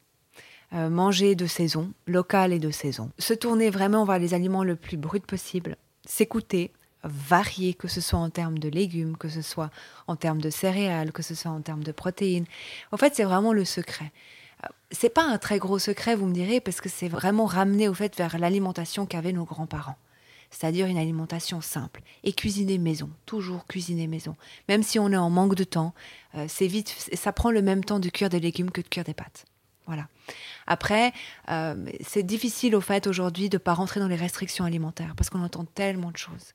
Euh, 0.73 0.88
manger 0.88 1.35
de 1.35 1.47
saison, 1.47 1.93
local 2.07 2.52
et 2.52 2.59
de 2.59 2.71
saison. 2.71 3.11
Se 3.19 3.35
tourner 3.35 3.71
vraiment 3.71 4.04
vers 4.04 4.19
les 4.19 4.33
aliments 4.33 4.64
le 4.64 4.76
plus 4.76 4.97
bruts 4.97 5.21
possible. 5.21 5.76
S'écouter, 6.07 6.73
varié, 7.04 7.75
que 7.75 7.88
ce 7.88 8.00
soit 8.00 8.18
en 8.18 8.30
termes 8.30 8.58
de 8.58 8.68
légumes, 8.68 9.16
que 9.16 9.28
ce 9.28 9.42
soit 9.42 9.70
en 10.06 10.16
termes 10.16 10.40
de 10.40 10.50
céréales, 10.50 11.12
que 11.12 11.23
ce 11.23 11.34
soit 11.34 11.50
en 11.50 11.61
termes 11.61 11.84
de 11.84 11.92
protéines. 11.92 12.46
En 12.92 12.96
fait, 12.96 13.14
c'est 13.14 13.25
vraiment 13.25 13.52
le 13.52 13.64
secret. 13.64 14.12
Euh, 14.64 14.68
c'est 14.90 15.12
pas 15.12 15.25
un 15.25 15.38
très 15.38 15.58
gros 15.58 15.78
secret, 15.78 16.14
vous 16.14 16.26
me 16.26 16.34
direz, 16.34 16.61
parce 16.61 16.80
que 16.80 16.88
c'est 16.88 17.08
vraiment 17.08 17.46
ramené 17.46 17.88
au 17.88 17.94
fait 17.94 18.16
vers 18.16 18.38
l'alimentation 18.38 19.06
qu'avaient 19.06 19.32
nos 19.32 19.44
grands-parents. 19.44 19.96
C'est-à-dire 20.50 20.87
une 20.87 20.99
alimentation 20.99 21.61
simple 21.61 22.00
et 22.23 22.32
cuisiner 22.32 22.78
maison, 22.78 23.11
toujours 23.26 23.66
cuisiner 23.66 24.06
maison. 24.06 24.37
Même 24.68 24.84
si 24.84 25.00
on 25.00 25.11
est 25.11 25.16
en 25.16 25.30
manque 25.30 25.56
de 25.56 25.64
temps, 25.64 25.94
euh, 26.37 26.46
c'est 26.49 26.68
vite, 26.68 26.94
ça 27.12 27.33
prend 27.33 27.50
le 27.50 27.61
même 27.61 27.85
temps 27.85 27.98
de 27.98 28.09
cuire 28.09 28.29
des 28.29 28.40
légumes 28.40 28.70
que 28.70 28.81
de 28.81 28.87
cuire 28.88 29.05
des 29.05 29.14
pâtes. 29.14 29.46
Voilà. 29.87 30.07
Après, 30.66 31.12
euh, 31.50 31.74
c'est 32.07 32.22
difficile 32.22 32.74
au 32.74 32.81
fait 32.81 33.07
aujourd'hui 33.07 33.48
de 33.48 33.57
ne 33.57 33.59
pas 33.59 33.74
rentrer 33.74 34.00
dans 34.00 34.09
les 34.09 34.16
restrictions 34.16 34.64
alimentaires 34.64 35.14
parce 35.16 35.29
qu'on 35.29 35.42
entend 35.42 35.64
tellement 35.64 36.11
de 36.11 36.16
choses. 36.16 36.55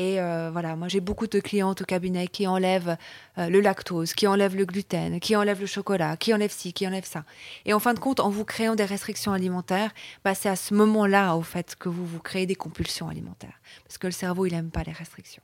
Et 0.00 0.18
euh, 0.18 0.48
voilà, 0.50 0.76
moi 0.76 0.88
j'ai 0.88 1.00
beaucoup 1.00 1.26
de 1.26 1.40
clientes 1.40 1.82
au 1.82 1.84
cabinet 1.84 2.26
qui 2.26 2.46
enlèvent 2.46 2.96
euh, 3.36 3.50
le 3.50 3.60
lactose, 3.60 4.14
qui 4.14 4.26
enlèvent 4.26 4.56
le 4.56 4.64
gluten, 4.64 5.20
qui 5.20 5.36
enlèvent 5.36 5.60
le 5.60 5.66
chocolat, 5.66 6.16
qui 6.16 6.32
enlèvent 6.32 6.54
ci, 6.56 6.72
qui 6.72 6.86
enlèvent 6.86 7.04
ça. 7.04 7.24
Et 7.66 7.74
en 7.74 7.80
fin 7.80 7.92
de 7.92 7.98
compte, 7.98 8.18
en 8.18 8.30
vous 8.30 8.46
créant 8.46 8.74
des 8.74 8.86
restrictions 8.86 9.32
alimentaires, 9.32 9.92
bah, 10.24 10.34
c'est 10.34 10.48
à 10.48 10.56
ce 10.56 10.72
moment-là, 10.72 11.36
au 11.36 11.42
fait, 11.42 11.76
que 11.76 11.90
vous 11.90 12.06
vous 12.06 12.18
créez 12.18 12.46
des 12.46 12.54
compulsions 12.54 13.10
alimentaires. 13.10 13.60
Parce 13.84 13.98
que 13.98 14.06
le 14.06 14.12
cerveau, 14.12 14.46
il 14.46 14.54
n'aime 14.54 14.70
pas 14.70 14.84
les 14.84 14.92
restrictions. 14.92 15.42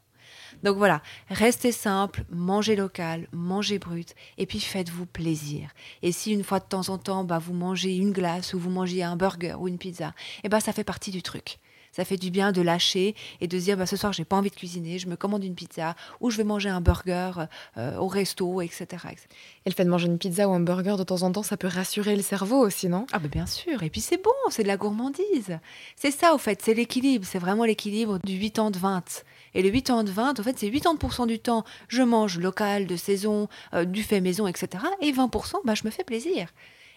Donc 0.62 0.78
voilà, 0.78 1.02
restez 1.28 1.70
simple, 1.70 2.24
mangez 2.30 2.76
local, 2.76 3.28
mangez 3.32 3.78
brut, 3.78 4.14
et 4.38 4.46
puis 4.46 4.60
faites-vous 4.60 5.04
plaisir. 5.04 5.68
Et 6.00 6.12
si 6.12 6.32
une 6.32 6.44
fois 6.44 6.60
de 6.60 6.64
temps 6.64 6.88
en 6.88 6.96
temps, 6.96 7.24
bah, 7.24 7.38
vous 7.38 7.52
mangez 7.52 7.94
une 7.94 8.12
glace 8.12 8.54
ou 8.54 8.58
vous 8.58 8.70
mangez 8.70 9.02
un 9.02 9.16
burger 9.16 9.56
ou 9.58 9.68
une 9.68 9.76
pizza, 9.76 10.14
eh 10.44 10.48
bah, 10.48 10.60
ça 10.60 10.72
fait 10.72 10.82
partie 10.82 11.10
du 11.10 11.20
truc 11.20 11.58
ça 11.96 12.04
fait 12.04 12.18
du 12.18 12.30
bien 12.30 12.52
de 12.52 12.60
lâcher 12.60 13.14
et 13.40 13.48
de 13.48 13.58
se 13.58 13.64
dire 13.64 13.76
bah, 13.78 13.86
ce 13.86 13.96
soir 13.96 14.12
j'ai 14.12 14.26
pas 14.26 14.36
envie 14.36 14.50
de 14.50 14.54
cuisiner, 14.54 14.98
je 14.98 15.08
me 15.08 15.16
commande 15.16 15.42
une 15.42 15.54
pizza 15.54 15.96
ou 16.20 16.30
je 16.30 16.36
vais 16.36 16.44
manger 16.44 16.68
un 16.68 16.82
burger 16.82 17.32
euh, 17.78 17.96
au 17.96 18.06
resto, 18.06 18.60
etc., 18.60 18.86
Et 19.64 19.70
le 19.70 19.74
fait 19.74 19.84
de 19.84 19.90
manger 19.90 20.06
une 20.06 20.18
pizza 20.18 20.46
ou 20.46 20.52
un 20.52 20.60
burger 20.60 20.96
de 20.98 21.04
temps 21.04 21.22
en 21.22 21.32
temps, 21.32 21.42
ça 21.42 21.56
peut 21.56 21.68
rassurer 21.68 22.14
le 22.14 22.22
cerveau 22.22 22.58
aussi, 22.58 22.88
non? 22.88 23.06
Ah 23.12 23.18
bah 23.18 23.28
bien 23.28 23.46
sûr, 23.46 23.82
et 23.82 23.88
puis 23.88 24.02
c'est 24.02 24.22
bon, 24.22 24.30
c'est 24.50 24.62
de 24.62 24.68
la 24.68 24.76
gourmandise. 24.76 25.58
C'est 25.96 26.10
ça 26.10 26.34
au 26.34 26.38
fait, 26.38 26.60
c'est 26.62 26.74
l'équilibre, 26.74 27.24
c'est 27.26 27.38
vraiment 27.38 27.64
l'équilibre 27.64 28.18
du 28.24 28.34
8 28.34 28.58
ans 28.58 28.70
de 28.70 28.78
20. 28.78 29.24
Et 29.54 29.62
le 29.62 29.70
8 29.70 29.90
ans 29.90 30.04
de 30.04 30.10
20, 30.10 30.38
en 30.38 30.42
fait, 30.42 30.58
c'est 30.58 30.68
80% 30.68 31.26
du 31.26 31.38
temps, 31.38 31.64
je 31.88 32.02
mange 32.02 32.38
local, 32.38 32.86
de 32.86 32.96
saison, 32.96 33.48
euh, 33.72 33.86
du 33.86 34.02
fait 34.02 34.20
maison, 34.20 34.46
etc. 34.46 34.84
Et 35.00 35.12
20%, 35.12 35.60
bah, 35.64 35.74
je 35.74 35.84
me 35.84 35.90
fais 35.90 36.04
plaisir. 36.04 36.48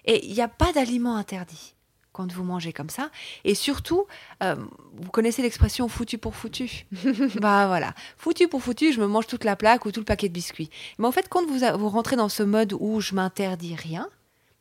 Et 0.06 0.26
il 0.26 0.34
n'y 0.34 0.42
a 0.42 0.48
pas 0.48 0.74
d'aliment 0.74 1.16
interdit 1.16 1.76
quand 2.12 2.32
vous 2.32 2.44
mangez 2.44 2.74
comme 2.74 2.90
ça. 2.90 3.12
Et 3.44 3.56
surtout, 3.56 4.06
euh, 4.44 4.56
vous 4.94 5.12
connaissez 5.12 5.42
l'expression 5.42 5.88
foutu 5.88 6.18
pour 6.18 6.36
foutu. 6.36 6.86
bah 7.42 7.68
voilà, 7.68 7.94
foutu 8.18 8.48
pour 8.48 8.62
foutu, 8.62 8.92
je 8.92 9.02
me 9.02 9.08
mange 9.08 9.28
toute 9.28 9.44
la 9.44 9.56
plaque 9.56 9.86
ou 9.86 9.92
tout 9.92 10.00
le 10.00 10.06
paquet 10.06 10.28
de 10.28 10.34
biscuits. 10.34 10.70
Mais 10.98 11.08
en 11.08 11.12
fait, 11.12 11.30
quand 11.30 11.46
vous, 11.46 11.60
vous 11.78 11.90
rentrez 11.90 12.16
dans 12.16 12.30
ce 12.30 12.44
mode 12.44 12.74
où 12.80 13.00
je 13.00 13.16
m'interdis 13.16 13.76
rien, 13.76 14.10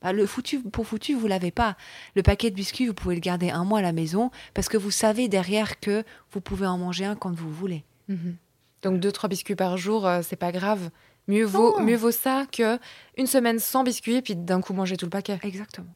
bah, 0.02 0.12
le 0.12 0.26
foutu 0.26 0.60
pour 0.60 0.86
foutu, 0.86 1.14
vous 1.14 1.26
l'avez 1.26 1.50
pas. 1.50 1.76
Le 2.14 2.22
paquet 2.22 2.50
de 2.50 2.54
biscuits, 2.54 2.86
vous 2.86 2.94
pouvez 2.94 3.14
le 3.14 3.20
garder 3.20 3.50
un 3.50 3.64
mois 3.64 3.80
à 3.80 3.82
la 3.82 3.92
maison 3.92 4.30
parce 4.54 4.68
que 4.68 4.76
vous 4.76 4.90
savez 4.90 5.28
derrière 5.28 5.80
que 5.80 6.04
vous 6.32 6.40
pouvez 6.40 6.66
en 6.66 6.78
manger 6.78 7.04
un 7.04 7.16
quand 7.16 7.34
vous 7.34 7.52
voulez. 7.52 7.84
Mhm. 8.08 8.36
Donc 8.82 9.00
deux 9.00 9.10
trois 9.10 9.28
biscuits 9.28 9.56
par 9.56 9.76
jour, 9.76 10.06
euh, 10.06 10.20
c'est 10.22 10.36
pas 10.36 10.52
grave. 10.52 10.90
Mieux 11.28 11.44
vaut, 11.44 11.78
mieux 11.80 11.96
vaut 11.96 12.10
ça 12.10 12.46
que 12.50 12.78
une 13.18 13.26
semaine 13.26 13.58
sans 13.58 13.84
biscuits 13.84 14.16
et 14.16 14.22
puis 14.22 14.34
d'un 14.34 14.62
coup 14.62 14.72
manger 14.72 14.96
tout 14.96 15.04
le 15.04 15.10
paquet. 15.10 15.38
Exactement. 15.42 15.88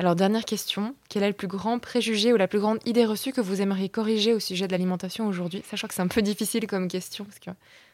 Alors 0.00 0.16
dernière 0.16 0.44
question, 0.44 0.96
quel 1.08 1.22
est 1.22 1.28
le 1.28 1.32
plus 1.32 1.46
grand 1.46 1.78
préjugé 1.78 2.32
ou 2.32 2.36
la 2.36 2.48
plus 2.48 2.58
grande 2.58 2.80
idée 2.86 3.04
reçue 3.04 3.32
que 3.32 3.40
vous 3.40 3.62
aimeriez 3.62 3.88
corriger 3.88 4.34
au 4.34 4.40
sujet 4.40 4.66
de 4.66 4.72
l'alimentation 4.72 5.28
aujourd'hui? 5.28 5.62
Sachant 5.70 5.86
que 5.86 5.94
c'est 5.94 6.02
un 6.02 6.08
peu 6.08 6.22
difficile 6.22 6.66
comme 6.66 6.88
question. 6.88 7.24
Parce 7.24 7.38
que... 7.38 7.50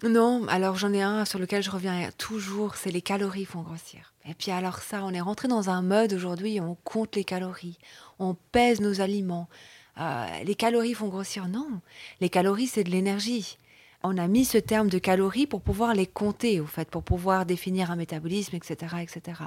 Non, 0.09 0.47
alors 0.49 0.77
j'en 0.77 0.93
ai 0.95 1.03
un 1.03 1.27
sur 1.27 1.39
lequel 1.39 1.63
je 1.63 1.71
reviens 1.71 2.09
toujours, 2.17 2.77
c'est 2.77 2.91
les 2.91 3.03
calories 3.03 3.45
font 3.45 3.61
grossir. 3.61 4.15
Et 4.27 4.33
puis 4.33 4.51
alors 4.51 4.79
ça, 4.79 5.03
on 5.05 5.13
est 5.13 5.21
rentré 5.21 5.49
dans 5.49 5.69
un 5.69 5.83
mode 5.83 6.15
aujourd'hui, 6.15 6.61
on 6.61 6.79
compte 6.83 7.15
les 7.15 7.25
calories, 7.25 7.79
on 8.19 8.35
pèse 8.53 8.81
nos 8.81 9.03
aliments. 9.03 9.49
Euh, 10.01 10.27
les 10.45 10.55
calories 10.55 10.95
font 10.95 11.09
grossir. 11.09 11.47
Non, 11.47 11.69
les 12.23 12.31
calories 12.31 12.69
c'est 12.69 12.85
de 12.85 12.91
l'énergie 12.91 13.59
on 14.07 14.17
a 14.19 14.29
mis 14.29 14.45
ce 14.45 14.59
terme 14.59 14.89
de 14.89 14.99
calories 14.99 15.47
pour 15.47 15.61
pouvoir 15.61 15.95
les 15.95 16.07
compter, 16.07 16.61
au 16.61 16.67
fait, 16.67 16.89
pour 16.89 17.03
pouvoir 17.03 17.47
définir 17.47 17.91
un 17.91 17.97
métabolisme, 17.97 18.57
etc., 18.57 18.97
etc. 19.03 19.43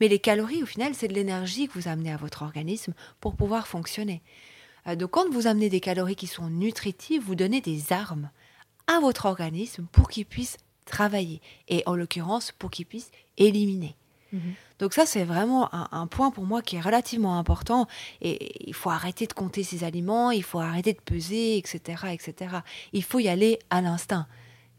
Mais 0.00 0.08
les 0.08 0.18
calories, 0.18 0.62
au 0.62 0.66
final, 0.66 0.94
c'est 0.94 1.08
de 1.08 1.14
l'énergie 1.14 1.68
que 1.68 1.74
vous 1.74 1.88
amenez 1.88 2.12
à 2.12 2.16
votre 2.16 2.42
organisme 2.42 2.94
pour 3.20 3.34
pouvoir 3.34 3.66
fonctionner. 3.66 4.22
Euh, 4.86 4.96
donc, 4.96 5.10
quand 5.10 5.30
vous 5.30 5.46
amenez 5.46 5.68
des 5.68 5.80
calories 5.80 6.16
qui 6.16 6.26
sont 6.26 6.48
nutritives, 6.48 7.22
vous 7.22 7.34
donnez 7.34 7.60
des 7.60 7.92
armes 7.92 8.30
à 8.86 9.00
votre 9.00 9.26
organisme 9.26 9.86
pour 9.92 10.08
qu'il 10.08 10.26
puisse 10.26 10.56
travailler, 10.84 11.40
et 11.68 11.82
en 11.86 11.94
l'occurrence, 11.94 12.52
pour 12.52 12.70
qu'il 12.70 12.86
puisse 12.86 13.10
éliminer. 13.38 13.94
Mhm. 14.32 14.54
Donc 14.82 14.94
ça, 14.94 15.06
c'est 15.06 15.22
vraiment 15.22 15.72
un, 15.72 16.08
point 16.08 16.32
pour 16.32 16.42
moi 16.42 16.60
qui 16.60 16.74
est 16.74 16.80
relativement 16.80 17.38
important. 17.38 17.86
Et 18.20 18.68
il 18.68 18.74
faut 18.74 18.90
arrêter 18.90 19.28
de 19.28 19.32
compter 19.32 19.62
ses 19.62 19.84
aliments, 19.84 20.32
il 20.32 20.42
faut 20.42 20.58
arrêter 20.58 20.92
de 20.92 20.98
peser, 20.98 21.56
etc., 21.56 22.08
etc. 22.10 22.56
Il 22.92 23.04
faut 23.04 23.20
y 23.20 23.28
aller 23.28 23.60
à 23.70 23.80
l'instinct. 23.80 24.26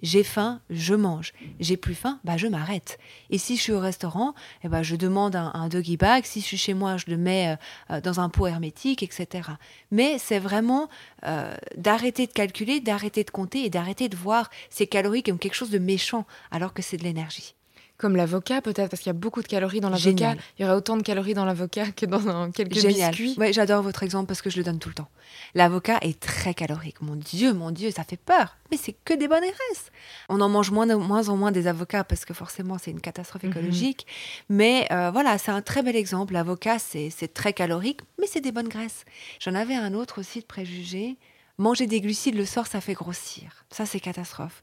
J'ai 0.01 0.25
faim, 0.25 0.59
je 0.69 0.93
mange. 0.93 1.31
J'ai 1.61 1.77
plus 1.77 1.95
faim, 1.95 2.19
bah 2.25 2.35
je 2.35 2.47
m'arrête. 2.47 2.97
Et 3.29 3.37
si 3.37 3.55
je 3.55 3.61
suis 3.61 3.71
au 3.71 3.79
restaurant, 3.79 4.33
eh 4.65 4.67
ben 4.67 4.83
je 4.83 4.97
demande 4.97 5.37
un, 5.37 5.69
doggy 5.69 5.95
bag. 5.95 6.25
Si 6.25 6.41
je 6.41 6.47
suis 6.47 6.57
chez 6.57 6.73
moi, 6.73 6.97
je 6.97 7.05
le 7.07 7.15
mets 7.15 7.55
euh, 7.89 8.01
dans 8.01 8.19
un 8.19 8.27
pot 8.27 8.47
hermétique, 8.47 9.03
etc. 9.03 9.51
Mais 9.89 10.17
c'est 10.19 10.39
vraiment 10.39 10.89
euh, 11.25 11.55
d'arrêter 11.77 12.27
de 12.27 12.33
calculer, 12.33 12.81
d'arrêter 12.81 13.23
de 13.23 13.31
compter 13.31 13.63
et 13.63 13.69
d'arrêter 13.69 14.09
de 14.09 14.17
voir 14.17 14.49
ces 14.69 14.85
calories 14.85 15.23
comme 15.23 15.39
quelque 15.39 15.55
chose 15.55 15.71
de 15.71 15.79
méchant, 15.79 16.25
alors 16.51 16.73
que 16.73 16.81
c'est 16.81 16.97
de 16.97 17.03
l'énergie. 17.03 17.55
Comme 18.03 18.17
l'avocat, 18.17 18.59
peut-être, 18.61 18.89
parce 18.89 19.01
qu'il 19.01 19.07
y 19.07 19.15
a 19.15 19.17
beaucoup 19.17 19.41
de 19.41 19.47
calories 19.47 19.79
dans 19.79 19.89
l'avocat. 19.89 20.35
Il 20.59 20.61
y 20.61 20.65
aurait 20.65 20.75
autant 20.75 20.97
de 20.97 21.03
calories 21.03 21.33
dans 21.35 21.45
l'avocat 21.45 21.89
que 21.93 22.05
dans 22.05 22.27
un- 22.27 22.51
quelques 22.51 22.73
Génial. 22.77 23.11
biscuits. 23.11 23.33
Ouais, 23.39 23.53
j'adore 23.53 23.81
votre 23.81 24.03
exemple 24.03 24.27
parce 24.27 24.41
que 24.41 24.49
je 24.49 24.57
le 24.57 24.63
donne 24.65 24.77
tout 24.77 24.89
le 24.89 24.95
temps. 24.95 25.07
L'avocat 25.55 25.99
est 26.01 26.19
très 26.19 26.53
calorique. 26.53 27.01
Mon 27.01 27.15
Dieu, 27.15 27.53
mon 27.53 27.71
Dieu, 27.71 27.91
ça 27.91 28.03
fait 28.03 28.17
peur. 28.17 28.57
Mais 28.71 28.75
c'est 28.75 28.91
que 29.05 29.13
des 29.13 29.29
bonnes 29.29 29.39
graisses. 29.45 29.89
On 30.27 30.41
en 30.41 30.49
mange 30.49 30.69
moins, 30.71 30.85
de 30.85 30.95
moins 30.95 31.29
en 31.29 31.37
moins 31.37 31.53
des 31.53 31.65
avocats 31.67 32.03
parce 32.03 32.25
que 32.25 32.33
forcément 32.33 32.77
c'est 32.77 32.91
une 32.91 32.99
catastrophe 32.99 33.43
Mhm. 33.43 33.51
écologique. 33.51 34.05
Mais 34.49 34.85
euh, 34.91 35.09
voilà, 35.11 35.37
c'est 35.37 35.51
un 35.51 35.61
très 35.61 35.81
bel 35.81 35.95
exemple. 35.95 36.33
L'avocat, 36.33 36.79
c'est 36.79 37.09
c'est 37.09 37.33
très 37.33 37.53
calorique, 37.53 38.01
mais 38.19 38.27
c'est 38.27 38.41
des 38.41 38.51
bonnes 38.51 38.67
graisses. 38.67 39.05
J'en 39.39 39.55
avais 39.55 39.75
un 39.75 39.93
autre 39.93 40.19
aussi 40.19 40.41
de 40.41 40.45
préjugé. 40.45 41.15
Manger 41.57 41.87
des 41.87 42.01
glucides 42.01 42.35
le 42.35 42.45
soir, 42.45 42.67
ça 42.67 42.81
fait 42.81 42.95
grossir. 42.95 43.63
Ça, 43.69 43.85
c'est 43.85 43.99
catastrophe. 44.01 44.59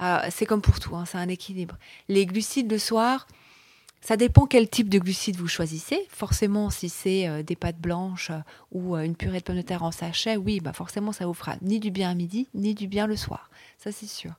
Euh, 0.00 0.20
c'est 0.30 0.46
comme 0.46 0.62
pour 0.62 0.80
tout, 0.80 0.94
hein, 0.96 1.04
c'est 1.06 1.18
un 1.18 1.28
équilibre. 1.28 1.76
Les 2.08 2.26
glucides 2.26 2.70
le 2.70 2.78
soir, 2.78 3.26
ça 4.00 4.16
dépend 4.16 4.46
quel 4.46 4.68
type 4.68 4.88
de 4.88 4.98
glucides 4.98 5.36
vous 5.36 5.48
choisissez. 5.48 6.06
Forcément, 6.08 6.70
si 6.70 6.88
c'est 6.88 7.28
euh, 7.28 7.42
des 7.42 7.56
pâtes 7.56 7.78
blanches 7.78 8.30
euh, 8.30 8.38
ou 8.72 8.96
euh, 8.96 9.02
une 9.02 9.16
purée 9.16 9.38
de 9.38 9.44
pommes 9.44 9.56
de 9.56 9.62
terre 9.62 9.82
en 9.82 9.90
sachet, 9.90 10.36
oui, 10.36 10.60
bah 10.60 10.72
forcément, 10.72 11.12
ça 11.12 11.26
vous 11.26 11.34
fera 11.34 11.56
ni 11.62 11.80
du 11.80 11.90
bien 11.90 12.10
à 12.10 12.14
midi, 12.14 12.48
ni 12.54 12.74
du 12.74 12.86
bien 12.86 13.06
le 13.06 13.16
soir. 13.16 13.50
Ça, 13.76 13.92
c'est 13.92 14.06
sûr. 14.06 14.32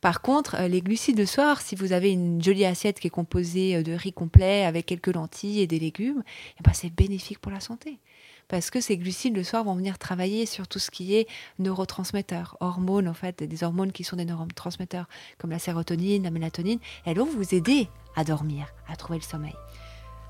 Par 0.00 0.20
contre, 0.20 0.56
les 0.68 0.80
glucides 0.80 1.18
le 1.18 1.26
soir, 1.26 1.60
si 1.60 1.74
vous 1.74 1.92
avez 1.92 2.12
une 2.12 2.40
jolie 2.40 2.64
assiette 2.64 3.00
qui 3.00 3.08
est 3.08 3.10
composée 3.10 3.82
de 3.82 3.92
riz 3.92 4.12
complet 4.12 4.64
avec 4.64 4.86
quelques 4.86 5.12
lentilles 5.12 5.60
et 5.60 5.66
des 5.66 5.80
légumes, 5.80 6.22
eh 6.60 6.62
ben, 6.62 6.72
c'est 6.72 6.94
bénéfique 6.94 7.40
pour 7.40 7.50
la 7.50 7.58
santé. 7.58 7.98
Parce 8.48 8.70
que 8.70 8.80
ces 8.80 8.96
glucides 8.96 9.36
le 9.36 9.44
soir 9.44 9.64
vont 9.64 9.74
venir 9.74 9.98
travailler 9.98 10.46
sur 10.46 10.66
tout 10.66 10.78
ce 10.78 10.90
qui 10.90 11.14
est 11.14 11.28
neurotransmetteurs, 11.58 12.56
hormones 12.60 13.08
en 13.08 13.14
fait, 13.14 13.42
des 13.42 13.64
hormones 13.64 13.92
qui 13.92 14.04
sont 14.04 14.16
des 14.16 14.24
neurotransmetteurs 14.24 15.06
comme 15.38 15.50
la 15.50 15.58
sérotonine, 15.58 16.22
la 16.22 16.30
mélatonine. 16.30 16.78
Elles 17.04 17.18
vont 17.18 17.26
vous 17.26 17.54
aider 17.54 17.88
à 18.16 18.24
dormir, 18.24 18.66
à 18.88 18.96
trouver 18.96 19.18
le 19.18 19.24
sommeil. 19.24 19.54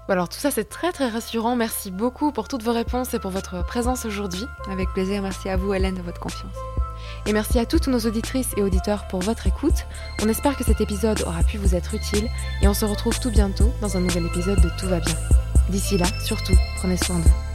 Alors 0.09 0.29
tout 0.29 0.39
ça, 0.39 0.51
c'est 0.51 0.69
très 0.69 0.91
très 0.91 1.09
rassurant. 1.09 1.55
Merci 1.55 1.91
beaucoup 1.91 2.33
pour 2.33 2.49
toutes 2.49 2.63
vos 2.63 2.73
réponses 2.73 3.13
et 3.13 3.19
pour 3.19 3.31
votre 3.31 3.65
présence 3.67 4.07
aujourd'hui. 4.07 4.45
Avec 4.71 4.89
plaisir, 4.95 5.23
merci 5.23 5.49
à 5.51 5.57
vous 5.57 5.75
Hélène 5.75 5.97
de 5.97 6.03
votre 6.03 6.21
confiance. 6.21 6.57
Et 7.27 7.33
merci 7.33 7.59
à 7.59 7.67
toutes 7.67 7.89
nos 7.89 8.01
auditrices 8.01 8.53
et 8.57 8.63
auditeurs 8.63 9.07
pour 9.09 9.21
votre 9.21 9.47
écoute. 9.47 9.87
On 10.23 10.29
espère 10.29 10.57
que 10.57 10.65
cet 10.65 10.81
épisode 10.81 11.23
aura 11.27 11.43
pu 11.43 11.59
vous 11.59 11.75
être 11.75 11.95
utile 11.95 12.29
et 12.63 12.69
on 12.69 12.75
se 12.75 12.87
retrouve 12.87 13.21
tout 13.21 13.31
bientôt 13.31 13.71
dans 13.81 13.97
un 13.97 14.01
nouvel 14.01 14.27
épisode 14.27 14.61
de 14.61 14.71
Tout 14.79 14.87
va 14.87 15.01
bien. 15.01 15.15
D'ici 15.69 15.99
là, 15.99 16.07
surtout, 16.25 16.57
prenez 16.79 16.97
soin 16.97 17.19
de 17.19 17.25
vous. 17.25 17.48